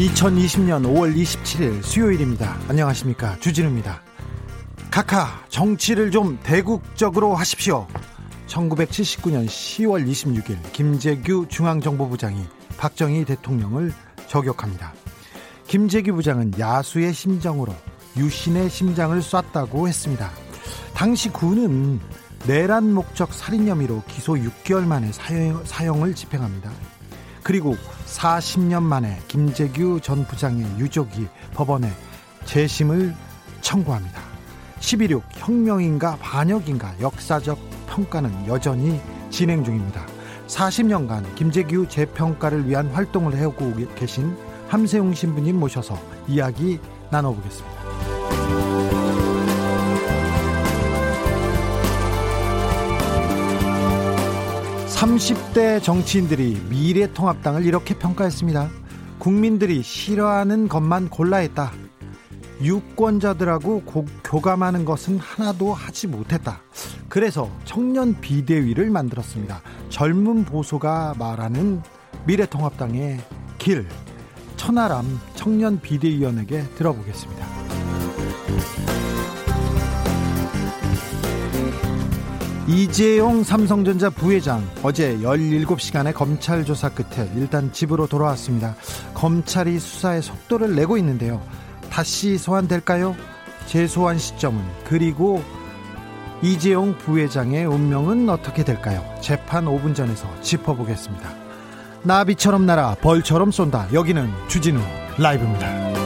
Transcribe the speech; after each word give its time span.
2020년 0.00 0.82
5월 0.84 1.14
27일 1.14 1.82
수요일입니다. 1.82 2.56
안녕하십니까. 2.68 3.38
주진우입니다. 3.40 4.02
카카, 4.90 5.44
정치를 5.50 6.10
좀 6.10 6.38
대국적으로 6.42 7.34
하십시오. 7.34 7.86
1979년 8.46 9.46
10월 9.46 10.08
26일 10.08 10.72
김재규 10.72 11.46
중앙정보부장이 11.48 12.42
박정희 12.78 13.26
대통령을 13.26 13.92
저격합니다. 14.26 14.94
김재규 15.66 16.14
부장은 16.14 16.58
야수의 16.58 17.12
심정으로 17.12 17.74
유신의 18.16 18.70
심장을 18.70 19.20
쐈다고 19.20 19.86
했습니다. 19.86 20.30
당시 20.94 21.28
군은 21.28 22.00
내란 22.46 22.94
목적 22.94 23.34
살인 23.34 23.68
혐의로 23.68 24.02
기소 24.08 24.32
6개월 24.32 24.86
만에 24.86 25.12
사형, 25.12 26.02
을 26.02 26.14
집행합니다. 26.14 26.70
그리고 27.50 27.76
40년 28.06 28.80
만에 28.84 29.18
김재규 29.26 29.98
전 30.00 30.24
부장의 30.24 30.64
유족이 30.78 31.26
법원에 31.52 31.90
재심을 32.44 33.12
청구합니다. 33.60 34.20
11.6 34.78 35.20
혁명인가 35.32 36.14
반역인가 36.20 36.94
역사적 37.00 37.58
평가는 37.88 38.46
여전히 38.46 39.00
진행 39.30 39.64
중입니다. 39.64 40.06
40년간 40.46 41.34
김재규 41.34 41.88
재평가를 41.88 42.68
위한 42.68 42.86
활동을 42.90 43.36
해오고 43.36 43.74
계신 43.96 44.36
함세웅 44.68 45.12
신부님 45.12 45.58
모셔서 45.58 45.98
이야기 46.28 46.78
나눠보겠습니다. 47.10 47.79
30대 55.00 55.82
정치인들이 55.82 56.60
미래통합당을 56.68 57.64
이렇게 57.64 57.94
평가했습니다. 57.94 58.68
국민들이 59.18 59.82
싫어하는 59.82 60.68
것만 60.68 61.08
골라했다. 61.08 61.72
유권자들하고 62.60 63.80
고, 63.84 64.04
교감하는 64.22 64.84
것은 64.84 65.18
하나도 65.18 65.72
하지 65.72 66.06
못했다. 66.06 66.60
그래서 67.08 67.50
청년 67.64 68.20
비대위를 68.20 68.90
만들었습니다. 68.90 69.62
젊은 69.88 70.44
보수가 70.44 71.14
말하는 71.18 71.80
미래통합당의 72.26 73.20
길. 73.56 73.88
천하람 74.58 75.18
청년 75.34 75.80
비대위원에게 75.80 76.64
들어보겠습니다. 76.76 77.46
이재용 82.72 83.42
삼성전자 83.42 84.10
부회장 84.10 84.64
어제 84.84 85.18
17시간의 85.18 86.14
검찰 86.14 86.64
조사 86.64 86.88
끝에 86.88 87.28
일단 87.34 87.72
집으로 87.72 88.06
돌아왔습니다. 88.06 88.76
검찰이 89.12 89.80
수사에 89.80 90.20
속도를 90.20 90.76
내고 90.76 90.96
있는데요. 90.96 91.42
다시 91.90 92.38
소환될까요? 92.38 93.16
재소환 93.66 94.18
시점은 94.18 94.62
그리고 94.84 95.42
이재용 96.42 96.96
부회장의 96.96 97.66
운명은 97.66 98.28
어떻게 98.28 98.62
될까요? 98.62 99.04
재판 99.20 99.64
5분 99.64 99.92
전에서 99.96 100.28
짚어보겠습니다. 100.40 101.28
나비처럼 102.04 102.66
날아 102.66 102.98
벌처럼 103.00 103.50
쏜다. 103.50 103.88
여기는 103.92 104.30
주진우 104.46 104.80
라이브입니다. 105.18 105.99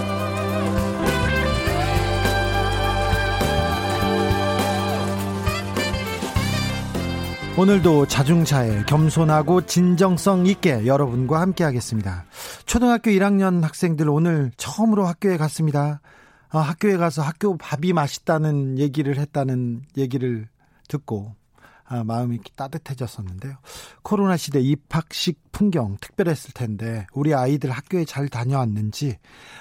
오늘도 7.56 8.08
자중차에 8.08 8.82
겸손하고 8.86 9.64
진정성 9.66 10.46
있게 10.46 10.86
여러분과 10.86 11.40
함께 11.40 11.62
하겠습니다. 11.62 12.24
초등학교 12.66 13.12
1학년 13.12 13.62
학생들 13.62 14.08
오늘 14.08 14.50
처음으로 14.56 15.06
학교에 15.06 15.36
갔습니다. 15.36 16.00
아, 16.48 16.58
학교에 16.58 16.96
가서 16.96 17.22
학교 17.22 17.56
밥이 17.56 17.92
맛있다는 17.92 18.80
얘기를 18.80 19.18
했다는 19.18 19.82
얘기를 19.96 20.48
듣고 20.88 21.36
아, 21.84 22.02
마음이 22.02 22.40
따뜻해졌었는데요. 22.56 23.54
코로나 24.02 24.36
시대 24.36 24.58
입학식 24.58 25.38
풍경 25.52 25.96
특별했을 26.00 26.54
텐데 26.54 27.06
우리 27.12 27.34
아이들 27.34 27.70
학교에 27.70 28.04
잘 28.04 28.28
다녀왔는지 28.28 29.18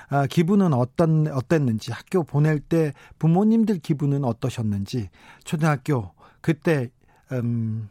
아, 0.10 0.26
기분은 0.26 0.74
어떤 0.74 1.28
어땠는지 1.28 1.92
학교 1.92 2.24
보낼 2.24 2.60
때 2.60 2.92
부모님들 3.20 3.78
기분은 3.80 4.26
어떠셨는지 4.26 5.10
초등학교 5.44 6.12
그때 6.42 6.90
음, 7.32 7.90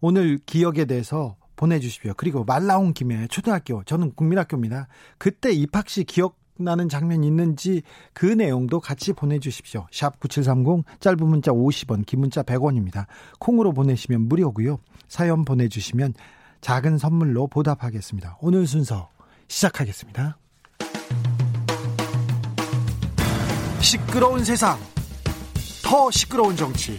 오늘 0.00 0.38
기억에 0.44 0.84
대해서 0.84 1.36
보내주십시오. 1.56 2.14
그리고 2.16 2.44
말 2.44 2.66
나온 2.66 2.92
김에 2.92 3.26
초등학교, 3.28 3.82
저는 3.84 4.12
국민학교입니다. 4.14 4.88
그때 5.18 5.52
입학시 5.52 6.04
기억 6.04 6.36
나는 6.56 6.88
장면이 6.88 7.26
있는지 7.26 7.82
그 8.12 8.26
내용도 8.26 8.78
같이 8.80 9.12
보내주십시오. 9.12 9.86
샵 9.90 10.20
9730 10.20 10.84
짧은 11.00 11.26
문자 11.26 11.50
50원 11.50 12.06
긴 12.06 12.20
문자 12.20 12.42
100원입니다. 12.42 13.06
콩으로 13.40 13.72
보내시면 13.72 14.28
무료고요. 14.28 14.78
사연 15.08 15.44
보내주시면 15.44 16.14
작은 16.60 16.98
선물로 16.98 17.48
보답하겠습니다. 17.48 18.38
오늘 18.40 18.66
순서 18.66 19.10
시작하겠습니다. 19.48 20.38
시끄러운 23.80 24.44
세상 24.44 24.78
더 25.84 26.10
시끄러운 26.10 26.56
정치 26.56 26.98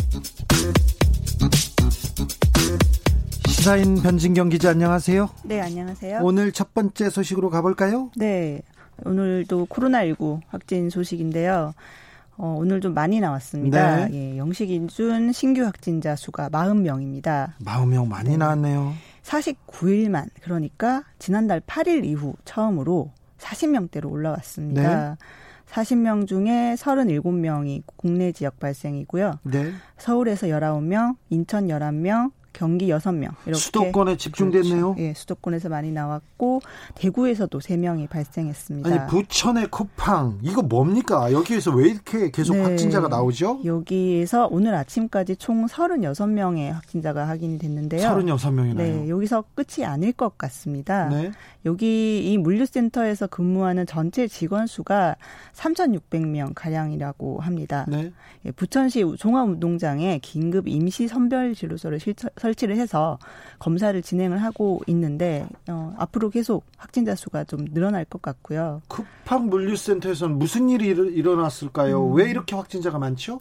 시사인 3.47 4.01
변진경 4.01 4.49
기자 4.49 4.71
안녕하세요. 4.71 5.29
네, 5.43 5.61
안녕하세요. 5.61 6.19
오늘 6.23 6.51
첫 6.51 6.73
번째 6.73 7.09
소식으로 7.09 7.49
가볼까요? 7.49 8.09
네. 8.15 8.61
오늘도 9.05 9.67
코로나19 9.67 10.41
확진 10.47 10.89
소식인데요. 10.89 11.73
어, 12.37 12.55
오늘 12.57 12.81
좀 12.81 12.93
많이 12.93 13.19
나왔습니다. 13.19 14.07
네. 14.07 14.13
예, 14.13 14.37
영식 14.37 14.69
인준 14.69 15.31
신규 15.31 15.63
확진자 15.63 16.15
수가 16.15 16.49
40명입니다. 16.49 17.53
40명 17.63 18.07
많이 18.07 18.31
네. 18.31 18.37
나왔네요. 18.37 18.93
49일만 19.23 20.29
그러니까 20.41 21.03
지난달 21.19 21.61
8일 21.61 22.03
이후 22.05 22.33
처음으로 22.45 23.11
40명대로 23.39 24.11
올라왔습니다. 24.11 25.09
네. 25.11 25.15
40명 25.71 26.27
중에 26.27 26.75
37명이 26.77 27.83
국내 27.95 28.31
지역 28.31 28.59
발생이고요. 28.59 29.39
네. 29.43 29.71
서울에서 29.97 30.47
19명, 30.47 31.15
인천 31.29 31.67
11명, 31.67 32.31
경기 32.53 32.87
6명 32.87 33.31
이렇게 33.45 33.59
수도권에 33.59 34.17
집중됐네요. 34.17 34.93
그렇죠. 34.93 34.95
예, 34.99 35.13
수도권에서 35.13 35.69
많이 35.69 35.91
나왔고 35.91 36.61
대구에서도 36.95 37.57
3명이 37.59 38.09
발생했습니다. 38.09 38.89
아니 38.89 39.07
부천의 39.07 39.67
쿠팡 39.67 40.39
이거 40.41 40.61
뭡니까? 40.61 41.31
여기에서 41.31 41.71
왜 41.71 41.89
이렇게 41.89 42.31
계속 42.31 42.55
네, 42.55 42.63
확진자가 42.63 43.07
나오죠? 43.07 43.61
여기에서 43.63 44.47
오늘 44.51 44.75
아침까지 44.75 45.37
총 45.37 45.65
36명의 45.65 46.71
확진자가 46.71 47.27
확인이 47.27 47.57
됐는데요. 47.57 48.01
36명이나요? 48.01 48.75
네, 48.75 49.09
여기서 49.09 49.43
끝이 49.55 49.85
아닐 49.85 50.11
것 50.11 50.37
같습니다. 50.37 51.09
네. 51.09 51.31
여기 51.65 52.31
이 52.31 52.37
물류센터에서 52.37 53.27
근무하는 53.27 53.85
전체 53.85 54.27
직원 54.27 54.65
수가 54.67 55.15
3,600명 55.53 56.53
가량이라고 56.55 57.39
합니다. 57.39 57.85
네. 57.87 58.11
예, 58.45 58.51
부천시 58.51 59.05
종합운동장에 59.17 60.19
긴급 60.23 60.67
임시 60.67 61.07
선별 61.07 61.53
진료소를 61.53 61.99
설치를 62.41 62.75
해서 62.77 63.19
검사를 63.59 63.99
진행을 64.01 64.41
하고 64.41 64.81
있는데 64.87 65.45
어, 65.69 65.93
앞으로 65.97 66.29
계속 66.31 66.65
확진자 66.77 67.15
수가 67.15 67.43
좀 67.43 67.65
늘어날 67.73 68.03
것 68.05 68.21
같고요. 68.21 68.81
쿠팡 68.87 69.49
물류센터에서는 69.49 70.37
무슨 70.37 70.69
일이 70.69 70.87
일어났을까요? 70.87 72.03
음. 72.07 72.15
왜 72.15 72.29
이렇게 72.29 72.55
확진자가 72.55 72.97
많죠? 72.97 73.37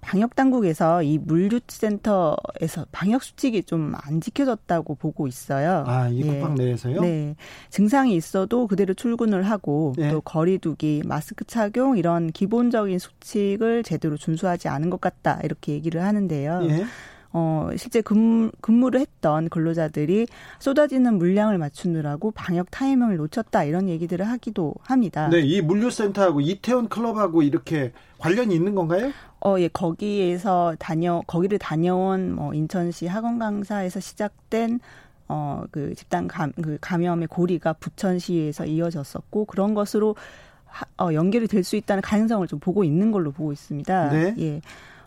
방역 0.00 0.34
당국에서 0.36 1.02
이 1.02 1.16
물류센터에서 1.18 2.86
방역 2.92 3.22
수칙이 3.22 3.62
좀 3.64 3.94
안 4.04 4.20
지켜졌다고 4.20 4.96
보고 4.96 5.26
있어요. 5.26 5.82
아, 5.86 6.08
이 6.08 6.20
예. 6.20 6.26
쿠팡 6.40 6.54
내에서요? 6.56 7.00
네. 7.00 7.34
증상이 7.70 8.14
있어도 8.14 8.66
그대로 8.66 8.92
출근을 8.92 9.44
하고 9.44 9.94
예. 9.98 10.10
또 10.10 10.20
거리두기, 10.20 11.02
마스크 11.06 11.44
착용 11.44 11.96
이런 11.96 12.30
기본적인 12.30 12.98
수칙을 12.98 13.82
제대로 13.82 14.16
준수하지 14.16 14.68
않은 14.68 14.90
것 14.90 15.00
같다 15.00 15.40
이렇게 15.42 15.72
얘기를 15.72 16.02
하는데요. 16.02 16.60
예. 16.68 16.84
어, 17.36 17.68
실제 17.76 18.00
근무, 18.00 18.52
근무를 18.60 19.00
했던 19.00 19.48
근로자들이 19.48 20.28
쏟아지는 20.60 21.18
물량을 21.18 21.58
맞추느라고 21.58 22.30
방역 22.30 22.70
타이밍을 22.70 23.16
놓쳤다 23.16 23.64
이런 23.64 23.88
얘기들을 23.88 24.24
하기도 24.26 24.72
합니다. 24.82 25.28
네, 25.28 25.40
이 25.40 25.60
물류센터하고 25.60 26.40
이태원 26.40 26.88
클럽하고 26.88 27.42
이렇게 27.42 27.92
관련이 28.18 28.54
있는 28.54 28.76
건가요? 28.76 29.10
어, 29.44 29.56
예, 29.58 29.66
거기에서 29.66 30.76
다녀, 30.78 31.22
거기를 31.26 31.58
다녀온 31.58 32.32
뭐 32.36 32.54
인천시 32.54 33.08
학원 33.08 33.40
강사에서 33.40 33.98
시작된 33.98 34.78
어, 35.26 35.64
그 35.72 35.92
집단 35.96 36.28
감, 36.28 36.52
그 36.52 36.78
감염의 36.80 37.26
고리가 37.28 37.72
부천시에서 37.74 38.66
이어졌었고 38.66 39.46
그런 39.46 39.74
것으로 39.74 40.14
하, 40.66 40.84
어, 40.98 41.12
연결이 41.14 41.48
될 41.48 41.64
수 41.64 41.74
있다는 41.76 42.00
가능성을 42.00 42.46
좀 42.46 42.60
보고 42.60 42.84
있는 42.84 43.10
걸로 43.10 43.32
보고 43.32 43.52
있습니다. 43.52 44.10
네. 44.10 44.34
예. 44.38 44.60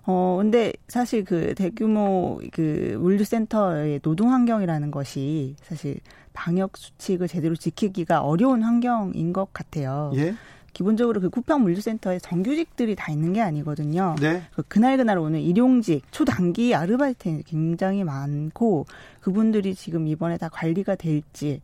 어, 0.09 0.37
근데 0.39 0.71
사실 0.87 1.25
그 1.25 1.53
대규모 1.53 2.39
그 2.53 2.97
물류센터의 2.99 3.99
노동 3.99 4.31
환경이라는 4.31 4.89
것이 4.89 5.55
사실 5.61 5.99
방역 6.31 6.77
수칙을 6.77 7.27
제대로 7.27 7.55
지키기가 7.55 8.21
어려운 8.21 8.63
환경인 8.63 9.33
것 9.33 9.51
같아요. 9.51 10.11
예. 10.15 10.33
기본적으로 10.71 11.19
그 11.19 11.29
쿠팡 11.29 11.63
물류센터에 11.63 12.19
정규직들이 12.19 12.95
다 12.95 13.11
있는 13.11 13.33
게 13.33 13.41
아니거든요. 13.41 14.15
네. 14.21 14.43
그 14.55 14.63
그날 14.67 14.95
그날 14.95 15.17
오는 15.17 15.41
일용직, 15.41 16.03
초단기 16.11 16.73
아르바이트 16.73 17.43
굉장히 17.45 18.05
많고 18.05 18.85
그분들이 19.19 19.75
지금 19.75 20.07
이번에 20.07 20.37
다 20.37 20.47
관리가 20.47 20.95
될지 20.95 21.61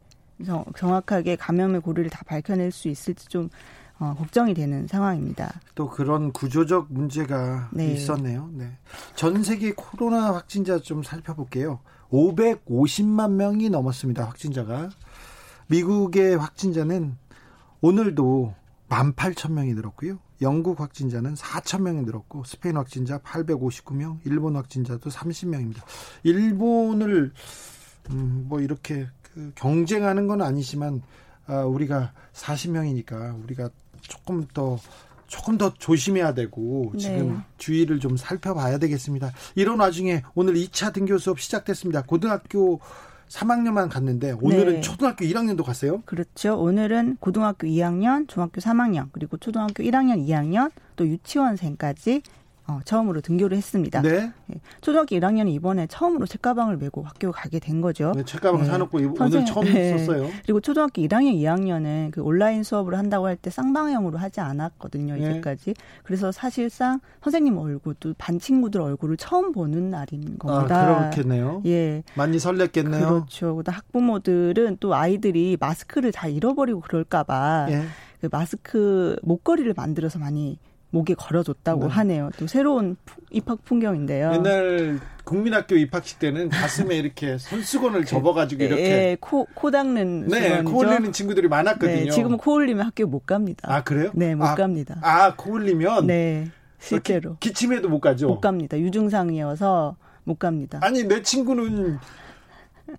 정확하게 0.76 1.38
감염의 1.38 1.80
고리를 1.82 2.10
다 2.10 2.24
밝혀낼 2.26 2.72
수 2.72 2.90
있을지 2.90 3.28
좀 3.28 3.50
어, 4.04 4.14
걱정이 4.16 4.54
되는 4.54 4.86
상황입니다. 4.86 5.62
또 5.76 5.88
그런 5.90 6.34
구조적 6.34 6.88
문제가 6.90 7.70
네. 7.72 7.94
있었네요. 7.94 8.50
네. 8.52 8.78
전 9.16 9.44
세계 9.44 9.72
코로나 9.72 10.34
확진자 10.34 10.78
좀 10.80 11.04
살펴볼게요. 11.04 11.80
550만 12.12 13.32
명이 13.32 13.70
넘었습니다. 13.70 14.26
확진자가. 14.26 14.90
미국의 15.68 16.36
확진자는 16.36 17.16
오늘도 17.80 18.54
18,000명이 18.90 19.74
늘었고요. 19.74 20.20
영국 20.42 20.82
확진자는 20.82 21.36
4,000명이 21.36 22.04
늘었고 22.04 22.44
스페인 22.44 22.76
확진자 22.76 23.20
859명, 23.20 24.20
일본 24.26 24.58
확진자도 24.58 25.10
30명입니다. 25.10 25.78
일본을 26.24 27.32
음, 28.10 28.46
뭐 28.50 28.60
이렇게 28.60 29.08
그 29.22 29.54
경쟁하는 29.56 30.28
건 30.28 30.42
아니지만 30.42 31.02
아, 31.48 31.64
우리가 31.64 32.14
40명이니까 32.34 33.42
우리가 33.44 33.70
조금 34.04 34.48
더 34.54 34.78
조금 35.28 35.58
더 35.58 35.74
조심해야 35.74 36.36
되고 36.36 36.94
지금 36.98 37.34
네. 37.34 37.38
주의를 37.58 38.00
좀 38.00 38.18
살펴봐야 38.18 38.78
되겠습니다. 38.78 39.32
이런 39.56 39.80
와중에 39.80 40.22
오늘 40.36 40.54
2차 40.54 40.94
등교 40.94 41.18
수업 41.18 41.40
시작됐습니다. 41.40 42.04
고등학교 42.04 42.80
3학년만 43.30 43.90
갔는데 43.90 44.34
오늘은 44.40 44.74
네. 44.76 44.82
초등학교 44.82 45.26
1학년도 45.26 45.64
갔어요? 45.64 46.04
그렇죠. 46.06 46.56
오늘은 46.60 47.18
고등학교 47.20 47.66
2학년, 47.66 48.28
중학교 48.28 48.62
3학년, 48.62 49.10
그리고 49.12 49.38
초등학교 49.38 49.82
1학년, 49.82 50.28
2학년, 50.28 50.70
또 50.96 51.08
유치원생까지 51.08 52.22
어, 52.66 52.80
처음으로 52.86 53.20
등교를 53.22 53.58
했습니다. 53.58 54.02
네. 54.02 54.32
네. 54.48 54.62
초등학교 54.80 55.16
1학년이 55.18 55.52
이번에 55.54 55.86
처음으로 55.88 56.26
책가방을 56.26 56.78
메고 56.78 57.04
학교 57.04 57.32
가게 57.32 57.60
된 57.60 57.82
거죠. 57.82 58.14
네, 58.16 58.24
책가방 58.24 58.62
네. 58.62 58.68
사놓고 58.68 59.00
오늘 59.20 59.46
처음 59.46 59.66
네. 59.66 59.98
썼어요. 59.98 60.30
그리고 60.44 60.62
초등학교 60.62 61.02
1학년, 61.02 61.34
2학년은 61.36 62.12
그 62.12 62.22
온라인 62.22 62.64
수업을 62.64 62.98
한다고 62.98 63.28
할 63.28 63.34
때 63.44 63.50
쌍방향으로 63.50 64.18
하지 64.18 64.40
않았거든요. 64.40 65.16
네. 65.16 65.32
이제까지. 65.32 65.74
그래서 66.04 66.32
사실상 66.32 67.02
선생님 67.24 67.58
얼굴 67.58 67.96
또반 67.96 68.40
친구들 68.40 68.80
얼굴을 68.80 69.18
처음 69.18 69.52
보는 69.52 69.90
날인 69.90 70.38
겁니다. 70.40 70.82
아, 70.82 71.10
그렇겠네요. 71.10 71.62
예. 71.66 72.04
많이 72.16 72.38
설렜겠네요. 72.38 73.08
그렇죠. 73.10 73.56
그다 73.58 73.74
학부모들은 73.74 74.78
또 74.80 74.94
아이들이 74.96 75.58
마스크를 75.60 76.12
잘 76.14 76.32
잃어버리고 76.32 76.80
그럴까봐 76.82 77.68
예. 77.72 77.84
그 78.22 78.30
마스크 78.32 79.18
목걸이를 79.24 79.74
만들어서 79.76 80.20
많이 80.20 80.58
목에 80.94 81.16
걸어줬다고 81.16 81.88
네. 81.88 81.94
하네요. 81.94 82.30
또 82.38 82.46
새로운 82.46 82.98
입학 83.32 83.66
풍경인데요. 83.66 84.32
옛날 84.36 85.00
국민학교 85.24 85.76
입학식 85.76 86.20
때는 86.20 86.50
가슴에 86.50 86.96
이렇게 86.96 87.40
손수건을 87.40 88.02
그, 88.02 88.06
접어가지고 88.06 88.64
이렇게 88.64 88.84
예, 88.84 89.18
코, 89.20 89.48
코 89.56 89.72
닦는 89.72 90.28
네, 90.28 90.62
코 90.62 90.84
흘리는 90.84 91.12
친구들이 91.12 91.48
많았거든요. 91.48 92.06
네, 92.06 92.10
지금은 92.12 92.38
코 92.38 92.58
흘리면 92.58 92.86
학교 92.86 93.08
못 93.08 93.26
갑니다. 93.26 93.74
아 93.74 93.84
그래요? 93.84 94.12
네, 94.14 94.36
못 94.36 94.46
아, 94.46 94.54
갑니다. 94.54 95.00
아, 95.02 95.36
코 95.36 95.56
흘리면 95.56 96.06
네, 96.06 96.52
실제로 96.78 97.38
기, 97.40 97.50
기침해도 97.50 97.90
못 97.90 98.00
가죠. 98.00 98.28
못 98.28 98.40
갑니다. 98.40 98.78
유증상이어서 98.78 99.96
못 100.26 100.38
갑니다. 100.38 100.78
아니 100.84 101.06
내 101.06 101.24
친구는 101.24 101.98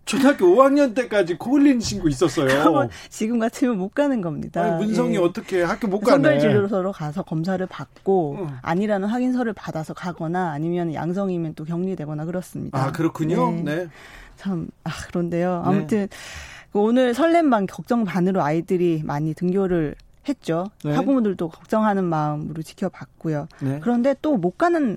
초등학교 0.05 0.47
5학년 0.47 0.95
때까지 0.95 1.37
코 1.37 1.53
흘리는 1.53 1.81
친구 1.81 2.09
있었어요. 2.09 2.49
지금 3.11 3.39
같으면 3.39 3.79
못 3.79 3.95
가는 3.95 4.21
겁니다. 4.21 4.63
아니, 4.63 4.85
문성이 4.85 5.15
예. 5.15 5.19
어떻게 5.19 5.63
학교 5.63 5.89
못 5.89 6.01
가네. 6.01 6.23
선별진료소로 6.23 6.93
가서 6.93 7.23
검사를 7.23 7.65
받고 7.67 8.37
응. 8.41 8.49
아니라는 8.63 9.09
확인서를 9.09 9.53
받아서 9.53 9.95
가거나 9.95 10.51
아니면 10.53 10.93
양성이면 10.95 11.55
또 11.55 11.65
격리되거나 11.65 12.25
그렇습니다. 12.25 12.79
아 12.79 12.93
그렇군요. 12.93 13.51
네. 13.53 13.63
네. 13.63 13.89
참 14.37 14.69
아, 14.85 14.91
그런데요. 15.09 15.63
네. 15.65 15.69
아무튼 15.69 15.99
네. 16.09 16.09
오늘 16.73 17.15
설렘 17.15 17.51
반 17.51 17.67
걱정 17.67 18.05
반으로 18.05 18.43
아이들이 18.43 19.03
많이 19.05 19.33
등교를 19.35 19.95
했죠. 20.29 20.67
네. 20.85 20.95
학부모들도 20.95 21.49
걱정하는 21.49 22.05
마음으로 22.05 22.63
지켜봤고요. 22.63 23.47
네. 23.61 23.79
그런데 23.83 24.15
또 24.23 24.37
못 24.37 24.59
가는 24.59 24.97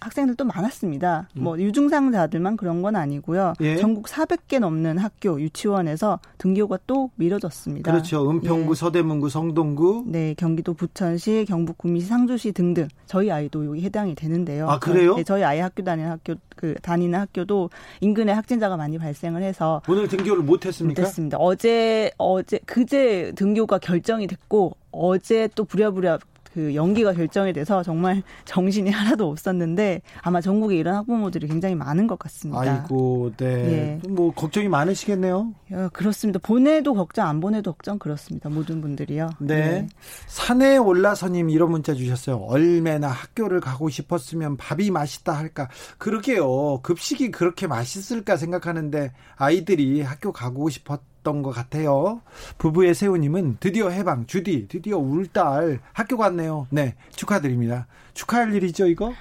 학생들도 0.00 0.44
많았습니다. 0.44 1.28
음. 1.36 1.42
뭐 1.42 1.58
유증상자들만 1.58 2.56
그런 2.56 2.82
건 2.82 2.96
아니고요. 2.96 3.54
예. 3.60 3.76
전국 3.76 4.06
400개 4.06 4.58
넘는 4.58 4.98
학교 4.98 5.40
유치원에서 5.40 6.20
등교가 6.38 6.78
또 6.86 7.10
미뤄졌습니다. 7.16 7.90
그렇죠. 7.90 8.30
은평구, 8.30 8.72
예. 8.72 8.74
서대문구, 8.74 9.28
성동구, 9.28 10.04
네, 10.06 10.34
경기도 10.34 10.74
부천시, 10.74 11.46
경북 11.48 11.78
구미시, 11.78 12.06
상주시 12.06 12.52
등등 12.52 12.88
저희 13.06 13.30
아이도 13.30 13.64
여기 13.66 13.82
해당이 13.82 14.14
되는데요. 14.14 14.68
아 14.68 14.78
그래요? 14.78 15.16
네, 15.16 15.24
저희 15.24 15.42
아이 15.42 15.58
학교 15.58 15.82
다니는 15.82 16.10
학교 16.10 16.34
그 16.56 16.74
다니는 16.82 17.18
학교도 17.18 17.70
인근에 18.00 18.32
확진자가 18.32 18.76
많이 18.76 18.98
발생을 18.98 19.42
해서 19.42 19.80
오늘 19.88 20.08
등교를 20.08 20.42
못 20.42 20.66
했습니까? 20.66 21.02
못했습니다. 21.02 21.38
어제 21.38 22.10
어제 22.18 22.58
그제 22.66 23.32
등교가 23.36 23.78
결정이 23.78 24.26
됐고 24.26 24.76
어제 24.90 25.48
또 25.54 25.64
부랴부랴 25.64 26.18
그 26.52 26.74
연기가 26.74 27.12
결정이 27.12 27.52
돼서 27.52 27.82
정말 27.82 28.22
정신이 28.44 28.90
하나도 28.90 29.28
없었는데 29.28 30.02
아마 30.22 30.40
전국에 30.40 30.76
이런 30.76 30.96
학부모들이 30.96 31.46
굉장히 31.46 31.74
많은 31.74 32.06
것 32.06 32.18
같습니다. 32.18 32.60
아이고, 32.60 33.32
네. 33.36 34.00
예. 34.04 34.08
뭐 34.08 34.32
걱정이 34.32 34.68
많으시겠네요. 34.68 35.52
야, 35.72 35.88
그렇습니다. 35.88 36.38
보내도 36.42 36.94
걱정, 36.94 37.26
안 37.26 37.40
보내도 37.40 37.72
걱정 37.72 37.98
그렇습니다. 37.98 38.48
모든 38.48 38.80
분들이요. 38.80 39.30
네. 39.40 39.56
네. 39.56 39.86
산에 40.26 40.76
올라서님 40.76 41.50
이런 41.50 41.70
문자 41.70 41.94
주셨어요. 41.94 42.36
얼마나 42.36 43.08
학교를 43.08 43.60
가고 43.60 43.88
싶었으면 43.88 44.56
밥이 44.56 44.90
맛있다 44.90 45.32
할까. 45.32 45.68
그러게요. 45.98 46.80
급식이 46.82 47.30
그렇게 47.30 47.66
맛있을까 47.66 48.36
생각하는데 48.36 49.12
아이들이 49.36 50.02
학교 50.02 50.32
가고 50.32 50.68
싶었 50.68 51.00
있었던 51.18 51.42
것 51.42 51.50
같아요. 51.50 52.20
부부의 52.58 52.94
세우님은 52.94 53.58
드디어 53.60 53.88
해방, 53.90 54.26
주디, 54.26 54.68
드디어 54.68 54.98
울 54.98 55.28
딸 55.32 55.78
학교 55.92 56.16
갔네요. 56.16 56.66
네, 56.70 56.94
축하드립니다. 57.10 57.86
축하할 58.14 58.54
일이죠, 58.54 58.86
이거? 58.86 59.12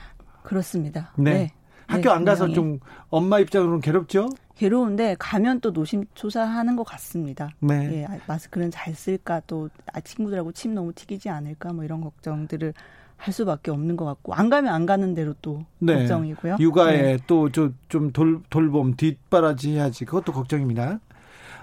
그렇습니다. 0.44 1.12
네. 1.18 1.34
네. 1.34 1.52
학교 1.88 2.04
네, 2.04 2.10
안 2.10 2.26
가서 2.26 2.50
좀 2.50 2.80
엄마 3.10 3.40
입장으로는 3.40 3.80
괴롭죠? 3.82 4.30
괴로운데 4.56 5.16
가면 5.20 5.62
또 5.62 5.72
노심초사하는 5.72 6.76
것 6.76 6.84
같습니다. 6.84 7.50
네. 7.60 8.02
예, 8.02 8.06
아, 8.06 8.18
마스크는 8.28 8.72
잘 8.72 8.94
쓸까 8.96 9.42
또 9.48 9.70
아, 9.94 10.02
친구들하고 10.02 10.52
침 10.52 10.74
너무 10.74 10.92
튀기지 10.94 11.30
않을까 11.30 11.74
뭐 11.74 11.84
이런 11.84 12.02
걱정들을 12.02 12.74
할 13.18 13.34
수밖에 13.34 13.72
없는 13.72 13.96
것 13.98 14.06
같고 14.06 14.34
안 14.34 14.50
가면 14.50 14.74
안 14.74 14.86
가는 14.86 15.14
대로 15.14 15.34
또 15.42 15.64
네. 15.80 16.00
걱정이고요. 16.00 16.58
육아에 16.60 17.02
네. 17.02 17.18
또좀 17.28 18.12
돌봄 18.50 18.96
뒷바라지 18.96 19.72
해야지 19.76 20.06
그것도 20.06 20.34
걱정입니다. 20.34 21.00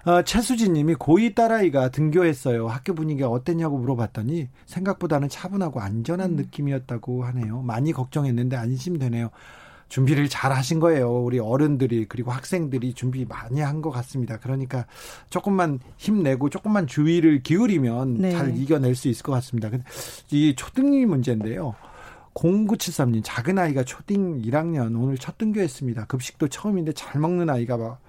어, 0.06 0.22
최수진 0.22 0.74
님이 0.74 0.94
고2 0.94 1.34
딸아이가 1.34 1.88
등교했어요. 1.88 2.68
학교 2.68 2.94
분위기가 2.94 3.28
어땠냐고 3.28 3.78
물어봤더니 3.78 4.48
생각보다는 4.66 5.28
차분하고 5.30 5.80
안전한 5.80 6.32
음. 6.32 6.36
느낌이었다고 6.36 7.24
하네요. 7.24 7.62
많이 7.62 7.92
걱정했는데 7.92 8.56
안심되네요. 8.56 9.30
준비를 9.88 10.28
잘 10.28 10.52
하신 10.52 10.80
거예요. 10.80 11.22
우리 11.22 11.38
어른들이 11.38 12.06
그리고 12.06 12.32
학생들이 12.32 12.94
준비 12.94 13.24
많이 13.24 13.60
한 13.60 13.80
것 13.80 13.90
같습니다. 13.90 14.38
그러니까 14.38 14.86
조금만 15.30 15.78
힘내고 15.98 16.50
조금만 16.50 16.86
주의를 16.86 17.42
기울이면 17.42 18.14
네. 18.18 18.32
잘 18.32 18.56
이겨낼 18.56 18.94
수 18.94 19.08
있을 19.08 19.22
것 19.22 19.32
같습니다. 19.32 19.70
이 20.30 20.54
초등이 20.56 21.06
문제인데요. 21.06 21.74
0973님 22.34 23.20
작은 23.24 23.58
아이가 23.58 23.84
초딩 23.84 24.42
1학년 24.42 25.00
오늘 25.00 25.16
첫 25.16 25.38
등교했습니다. 25.38 26.06
급식도 26.06 26.48
처음인데 26.48 26.92
잘 26.92 27.20
먹는 27.20 27.48
아이가 27.48 27.76
막 27.76 28.00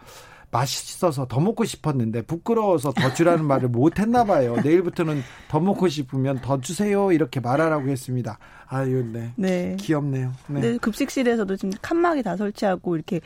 맛있어서 0.55 1.27
더 1.27 1.39
먹고 1.39 1.65
싶었는데 1.65 2.21
부끄러워서 2.23 2.93
더 2.93 3.13
주라는 3.13 3.45
말을 3.45 3.69
못 3.69 3.99
했나 3.99 4.23
봐요. 4.23 4.55
내일부터는 4.63 5.21
더 5.49 5.59
먹고 5.59 5.87
싶으면 5.87 6.39
더 6.41 6.61
주세요. 6.61 7.11
이렇게 7.11 7.39
말하라고 7.39 7.89
했습니다. 7.89 8.39
아유, 8.67 9.05
네. 9.11 9.33
네. 9.35 9.75
귀엽네요. 9.79 10.31
네. 10.47 10.61
네. 10.61 10.77
급식실에서도 10.77 11.55
지금 11.57 11.71
칸막이 11.81 12.23
다 12.23 12.37
설치하고 12.37 12.95
이렇게 12.95 13.19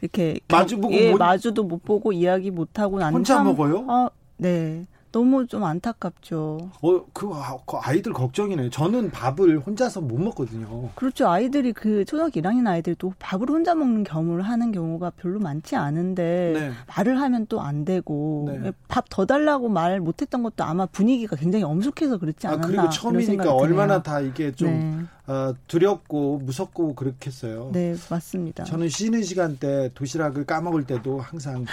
이렇게 0.00 0.40
마주 0.48 0.80
보고 0.80 0.94
예, 0.94 1.12
못... 1.12 1.18
마주도 1.18 1.62
못 1.62 1.84
보고 1.84 2.12
이야기 2.12 2.50
못 2.50 2.78
하고 2.78 3.00
혼자 3.00 3.42
먹어요? 3.42 3.86
어, 3.88 4.08
네. 4.38 4.84
너무 5.12 5.46
좀 5.46 5.64
안타깝죠. 5.64 6.70
어, 6.82 7.04
그, 7.12 7.30
아, 7.32 7.56
그 7.66 7.76
아이들 7.76 8.12
걱정이네요. 8.12 8.70
저는 8.70 9.10
밥을 9.10 9.58
혼자서 9.60 10.00
못 10.00 10.18
먹거든요. 10.20 10.90
그렇죠. 10.94 11.28
아이들이 11.28 11.72
그 11.72 12.04
초등학교 12.04 12.40
1학년 12.40 12.66
아이들도 12.66 13.14
밥을 13.18 13.48
혼자 13.48 13.74
먹는 13.74 14.04
경우를 14.04 14.42
하는 14.42 14.72
경우가 14.72 15.12
별로 15.16 15.38
많지 15.40 15.76
않은데 15.76 16.52
네. 16.54 16.72
말을 16.96 17.20
하면 17.20 17.46
또 17.46 17.62
안 17.62 17.84
되고 17.84 18.50
네. 18.60 18.72
밥더 18.88 19.26
달라고 19.26 19.68
말 19.68 20.00
못했던 20.00 20.42
것도 20.42 20.64
아마 20.64 20.84
분위기가 20.86 21.36
굉장히 21.36 21.64
엄숙해서 21.64 22.18
그렇지 22.18 22.46
않았나. 22.48 22.64
아, 22.64 22.68
그리고 22.68 22.88
처음이니까 22.88 23.54
얼마나 23.54 24.02
다 24.02 24.20
이게 24.20 24.50
좀 24.52 24.68
네. 24.68 25.04
어, 25.28 25.54
두렵고 25.68 26.38
무섭고 26.38 26.94
그렇겠어요. 26.96 27.70
네, 27.72 27.94
맞습니다. 28.10 28.64
저는 28.64 28.88
쉬는 28.88 29.22
시간 29.22 29.56
때 29.56 29.88
도시락을 29.94 30.44
까먹을 30.44 30.84
때도 30.84 31.20
항상 31.20 31.64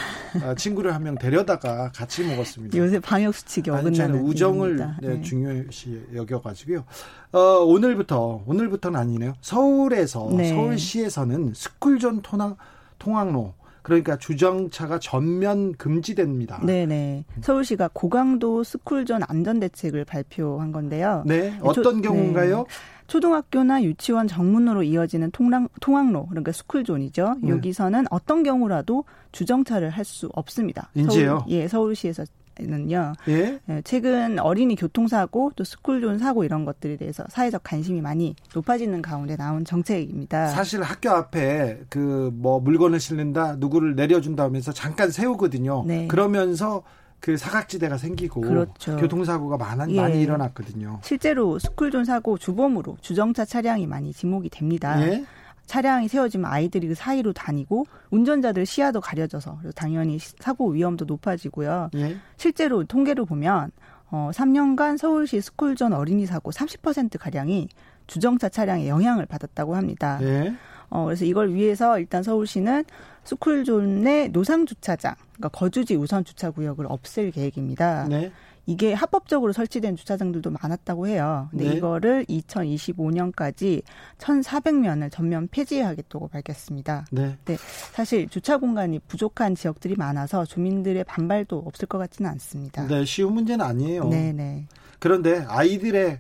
어, 0.44 0.54
친구를 0.56 0.94
한 0.94 1.00
명 1.00 1.16
데려다가 1.16 1.92
같이 1.96 2.24
먹었습니다. 2.26 2.78
요새 2.78 3.00
방역 3.00 3.34
수칙이 3.34 3.70
어긋나는 3.72 4.22
우정을 4.22 4.76
네, 5.02 5.16
네. 5.16 5.22
중요시 5.22 6.10
여겨가지고요. 6.14 6.84
어, 7.32 7.40
오늘부터 7.40 8.44
오늘부터는 8.46 9.00
아니네요. 9.00 9.34
서울에서 9.42 10.30
네. 10.36 10.50
서울시에서는 10.50 11.54
스쿨존 11.56 12.22
통학, 12.22 12.58
통학로 13.00 13.54
그러니까 13.82 14.18
주정차가 14.18 15.00
전면 15.00 15.72
금지됩니다. 15.74 16.60
네네. 16.64 17.24
서울시가 17.42 17.90
고강도 17.94 18.64
스쿨존 18.64 19.22
안전 19.28 19.60
대책을 19.62 20.06
발표한 20.06 20.72
건데요. 20.72 21.24
네. 21.26 21.58
어떤 21.62 22.02
경우인가요? 22.02 22.58
네. 22.58 22.64
초등학교나 23.10 23.84
유치원 23.84 24.28
정문으로 24.28 24.84
이어지는 24.84 25.32
통랑, 25.32 25.68
통학로 25.82 26.28
그러니까 26.28 26.52
스쿨존이죠. 26.52 27.36
네. 27.42 27.50
여기서는 27.50 28.06
어떤 28.10 28.44
경우라도 28.44 29.04
주정차를 29.32 29.90
할 29.90 30.06
수 30.06 30.30
없습니다. 30.34 30.90
인제요? 30.96 31.40
서울, 31.40 31.52
예, 31.52 31.68
서울시에서 31.68 32.24
는요. 32.62 33.14
예? 33.30 33.60
예? 33.70 33.82
최근 33.86 34.38
어린이 34.40 34.76
교통사고 34.76 35.52
또 35.56 35.64
스쿨존 35.64 36.18
사고 36.20 36.44
이런 36.44 36.66
것들에 36.66 36.98
대해서 36.98 37.24
사회적 37.30 37.64
관심이 37.64 38.02
많이 38.02 38.36
높아지는 38.54 39.02
가운데 39.02 39.38
나온 39.38 39.64
정책입니다. 39.64 40.48
사실 40.48 40.82
학교 40.82 41.10
앞에 41.12 41.82
그 41.90 42.32
뭐 42.34 42.60
물건을 42.60 43.00
실는다 43.00 43.56
누구를 43.58 43.96
내려준다 43.96 44.44
하면서 44.44 44.72
잠깐 44.74 45.10
세우거든요. 45.12 45.84
네. 45.88 46.08
그러면서 46.08 46.84
그 47.20 47.38
사각지대가 47.38 47.98
생기고 47.98 48.42
그렇죠. 48.42 48.96
교통사고가 48.98 49.58
많이, 49.58 49.96
예. 49.96 50.02
많이 50.02 50.22
일어났거든요. 50.22 51.00
실제로 51.04 51.60
스쿨존 51.60 52.06
사고 52.06 52.38
주범으로 52.38 52.98
주정차 53.02 53.46
차량이 53.46 53.88
많이 53.88 54.14
지목이 54.14 54.50
됩니다. 54.50 55.02
예? 55.06 55.26
차량이 55.66 56.08
세워지면 56.08 56.50
아이들이 56.50 56.88
그 56.88 56.96
사이로 56.96 57.32
다니고 57.34 57.86
운전자들 58.10 58.66
시야도 58.66 59.02
가려져서 59.02 59.60
당연히 59.76 60.18
사고 60.20 60.70
위험도 60.70 61.06
높아지고요. 61.06 61.92
예? 61.96 62.18
실제로 62.38 62.84
통계를 62.84 63.26
보면 63.26 63.72
어 64.10 64.32
3년간 64.34 64.98
서울시 64.98 65.40
스쿨존 65.40 65.94
어린이 65.94 66.26
사고 66.26 66.50
30% 66.52 67.20
가량이 67.20 67.70
주정차 68.08 68.50
차량에 68.50 68.88
영향을 68.88 69.28
받았다고 69.28 69.76
합니다. 69.76 70.18
예? 70.24 70.56
어 70.90 71.06
그래서 71.06 71.26
이걸 71.26 71.54
위해서 71.54 72.00
일단 72.00 72.24
서울시는 72.24 72.84
스쿨존의 73.30 74.32
노상 74.32 74.66
주차장, 74.66 75.14
그러니까 75.34 75.50
거주지 75.50 75.96
우선 75.96 76.26
주차 76.26 76.50
구역을 76.50 76.88
없앨 76.90 77.30
계획입니다. 77.30 78.08
네. 78.08 78.32
이게 78.66 78.94
합법적으로 78.94 79.52
설치된 79.52 79.96
주차장들도 79.96 80.52
많았다고 80.52 81.08
해요. 81.08 81.48
근데 81.52 81.70
네. 81.70 81.76
이거를 81.76 82.26
2025년까지 82.26 83.84
1,400면을 84.18 85.12
전면 85.12 85.48
폐지하겠다고 85.48 86.28
밝혔습니다. 86.28 87.06
네. 87.12 87.38
네. 87.46 87.58
사실 87.94 88.30
주차 88.30 88.58
공간이 88.58 89.00
부족한 89.08 89.56
지역들이 89.56 89.96
많아서 89.96 90.46
주민들의 90.46 91.04
반발도 91.04 91.64
없을 91.66 91.88
것 91.88 91.98
같지는 92.00 92.30
않습니다. 92.32 92.88
네, 92.88 93.06
쉬운 93.06 93.34
문제는 93.34 93.64
아니에요. 93.64 94.06
네, 94.06 94.34
네. 94.34 94.66
그런데 95.00 95.46
아이들의 95.48 96.20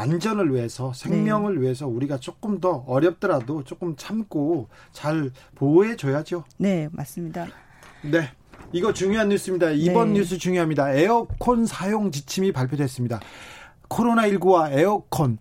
안전을 0.00 0.54
위해서 0.54 0.92
생명을 0.92 1.56
네. 1.56 1.62
위해서 1.62 1.86
우리가 1.86 2.18
조금 2.18 2.60
더 2.60 2.84
어렵더라도 2.86 3.64
조금 3.64 3.96
참고 3.96 4.68
잘 4.92 5.30
보호해 5.54 5.96
줘야죠. 5.96 6.44
네, 6.58 6.88
맞습니다. 6.92 7.46
네. 8.02 8.30
이거 8.72 8.92
중요한 8.92 9.28
뉴스입니다. 9.28 9.70
이번 9.70 10.12
네. 10.12 10.20
뉴스 10.20 10.38
중요합니다. 10.38 10.94
에어컨 10.94 11.66
사용 11.66 12.10
지침이 12.10 12.52
발표됐습니다. 12.52 13.20
코로나19와 13.88 14.72
에어컨 14.72 15.38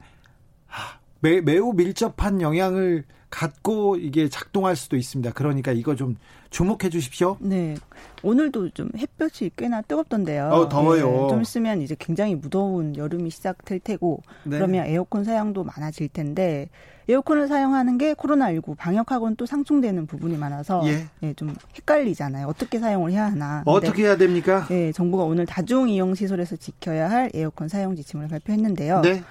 매, 1.22 1.40
매우 1.40 1.74
밀접한 1.74 2.42
영향을 2.42 3.06
갖고 3.32 3.96
이게 3.96 4.30
작동할 4.30 4.76
수도 4.76 4.98
있습니다. 4.98 5.32
그러니까 5.32 5.72
이거 5.72 5.96
좀 5.96 6.18
주목해 6.52 6.90
주십시오. 6.92 7.38
네. 7.40 7.76
오늘도 8.22 8.72
좀 8.72 8.92
햇볕이 8.96 9.50
꽤나 9.56 9.82
뜨겁던데요. 9.82 10.50
어, 10.50 10.70
더워요. 10.70 11.10
네, 11.10 11.28
좀 11.30 11.42
있으면 11.42 11.82
이제 11.82 11.96
굉장히 11.98 12.36
무더운 12.36 12.96
여름이 12.96 13.30
시작될 13.32 13.80
테고 13.80 14.22
네. 14.44 14.58
그러면 14.58 14.86
에어컨 14.86 15.24
사용도 15.24 15.64
많아질 15.64 16.10
텐데 16.10 16.70
에어컨을 17.10 17.48
사용하는 17.48 17.98
게 17.98 18.14
코로나19 18.14 18.78
방역하고는 18.78 19.38
또 19.38 19.46
상충되는 19.46 20.06
부분이 20.06 20.38
많아서 20.38 20.84
예. 20.86 21.08
예, 21.24 21.34
좀 21.34 21.56
헷갈리잖아요. 21.76 22.48
어떻게 22.48 22.80
사용을 22.80 23.12
해야 23.12 23.26
하나. 23.26 23.64
어떻게 23.66 24.04
해야 24.04 24.18
됩니까? 24.18 24.68
네, 24.70 24.92
정부가 24.92 25.24
오늘 25.24 25.46
다중 25.46 25.90
이용 25.90 26.14
시설에서 26.14 26.58
지켜야 26.58 27.10
할 27.10 27.32
에어컨 27.34 27.70
사용 27.70 27.96
지침을 27.96 28.28
발표했는데요. 28.28 29.02
네. 29.02 29.24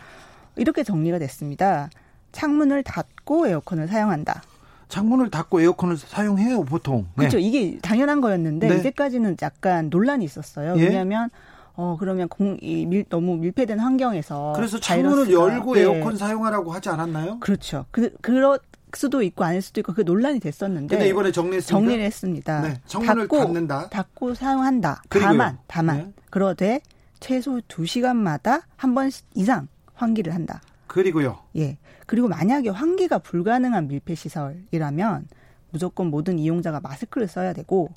이렇게 0.56 0.82
정리가 0.82 1.18
됐습니다. 1.18 1.90
창문을 2.32 2.82
닫고 2.82 3.46
에어컨을 3.48 3.88
사용한다. 3.88 4.42
창문을 4.88 5.30
닫고 5.30 5.60
에어컨을 5.60 5.96
사용해요, 5.96 6.64
보통. 6.64 7.02
네. 7.14 7.28
그렇죠. 7.28 7.38
이게 7.38 7.78
당연한 7.80 8.20
거였는데 8.20 8.68
네. 8.68 8.76
이제까지는 8.78 9.36
약간 9.42 9.88
논란이 9.88 10.24
있었어요. 10.24 10.74
예? 10.78 10.84
왜냐하면 10.84 11.30
어 11.74 11.96
그러면 11.98 12.28
공, 12.28 12.56
이 12.60 12.84
밀, 12.86 13.04
너무 13.08 13.36
밀폐된 13.36 13.78
환경에서 13.78 14.52
그래서 14.56 14.80
창문을 14.80 15.32
열고 15.32 15.74
네. 15.74 15.82
에어컨 15.82 16.16
사용하라고 16.16 16.72
하지 16.72 16.88
않았나요? 16.88 17.38
그렇죠. 17.38 17.86
그 17.92 18.12
그럴 18.20 18.58
수도 18.92 19.22
있고 19.22 19.44
아닐 19.44 19.62
수도 19.62 19.80
있고 19.80 19.92
그 19.94 20.00
논란이 20.00 20.40
됐었는데 20.40 20.96
근데 20.96 21.08
이번에 21.08 21.30
정리했습니까? 21.30 21.80
정리를 21.80 22.04
했습니다. 22.04 22.60
네. 22.62 22.80
창문을 22.86 23.28
닫고, 23.28 23.38
닫는다. 23.38 23.88
닫고 23.90 24.34
사용한다. 24.34 25.02
그리고요. 25.08 25.28
다만 25.30 25.58
다만 25.68 25.96
네. 25.98 26.12
그러되 26.30 26.80
최소 27.20 27.60
2시간마다 27.60 28.62
한 28.76 28.94
번 28.94 29.10
이상 29.34 29.68
환기를 29.94 30.34
한다. 30.34 30.60
그리고요. 31.00 31.38
예. 31.56 31.78
그리고 32.06 32.26
만약에 32.26 32.68
환기가 32.68 33.20
불가능한 33.20 33.86
밀폐 33.86 34.16
시설이라면 34.16 35.28
무조건 35.70 36.08
모든 36.08 36.36
이용자가 36.40 36.80
마스크를 36.80 37.28
써야 37.28 37.52
되고 37.52 37.88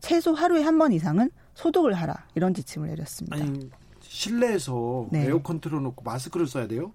최소 0.00 0.32
하루에 0.34 0.62
한 0.64 0.76
번 0.76 0.90
이상은 0.92 1.30
소독을 1.54 1.92
하라 1.92 2.26
이런 2.34 2.52
지침을 2.52 2.88
내렸습니다. 2.88 3.36
아니, 3.36 3.70
실내에서 4.00 5.06
네. 5.12 5.26
에어컨 5.26 5.60
틀어놓고 5.60 6.02
마스크를 6.02 6.48
써야 6.48 6.66
돼요? 6.66 6.92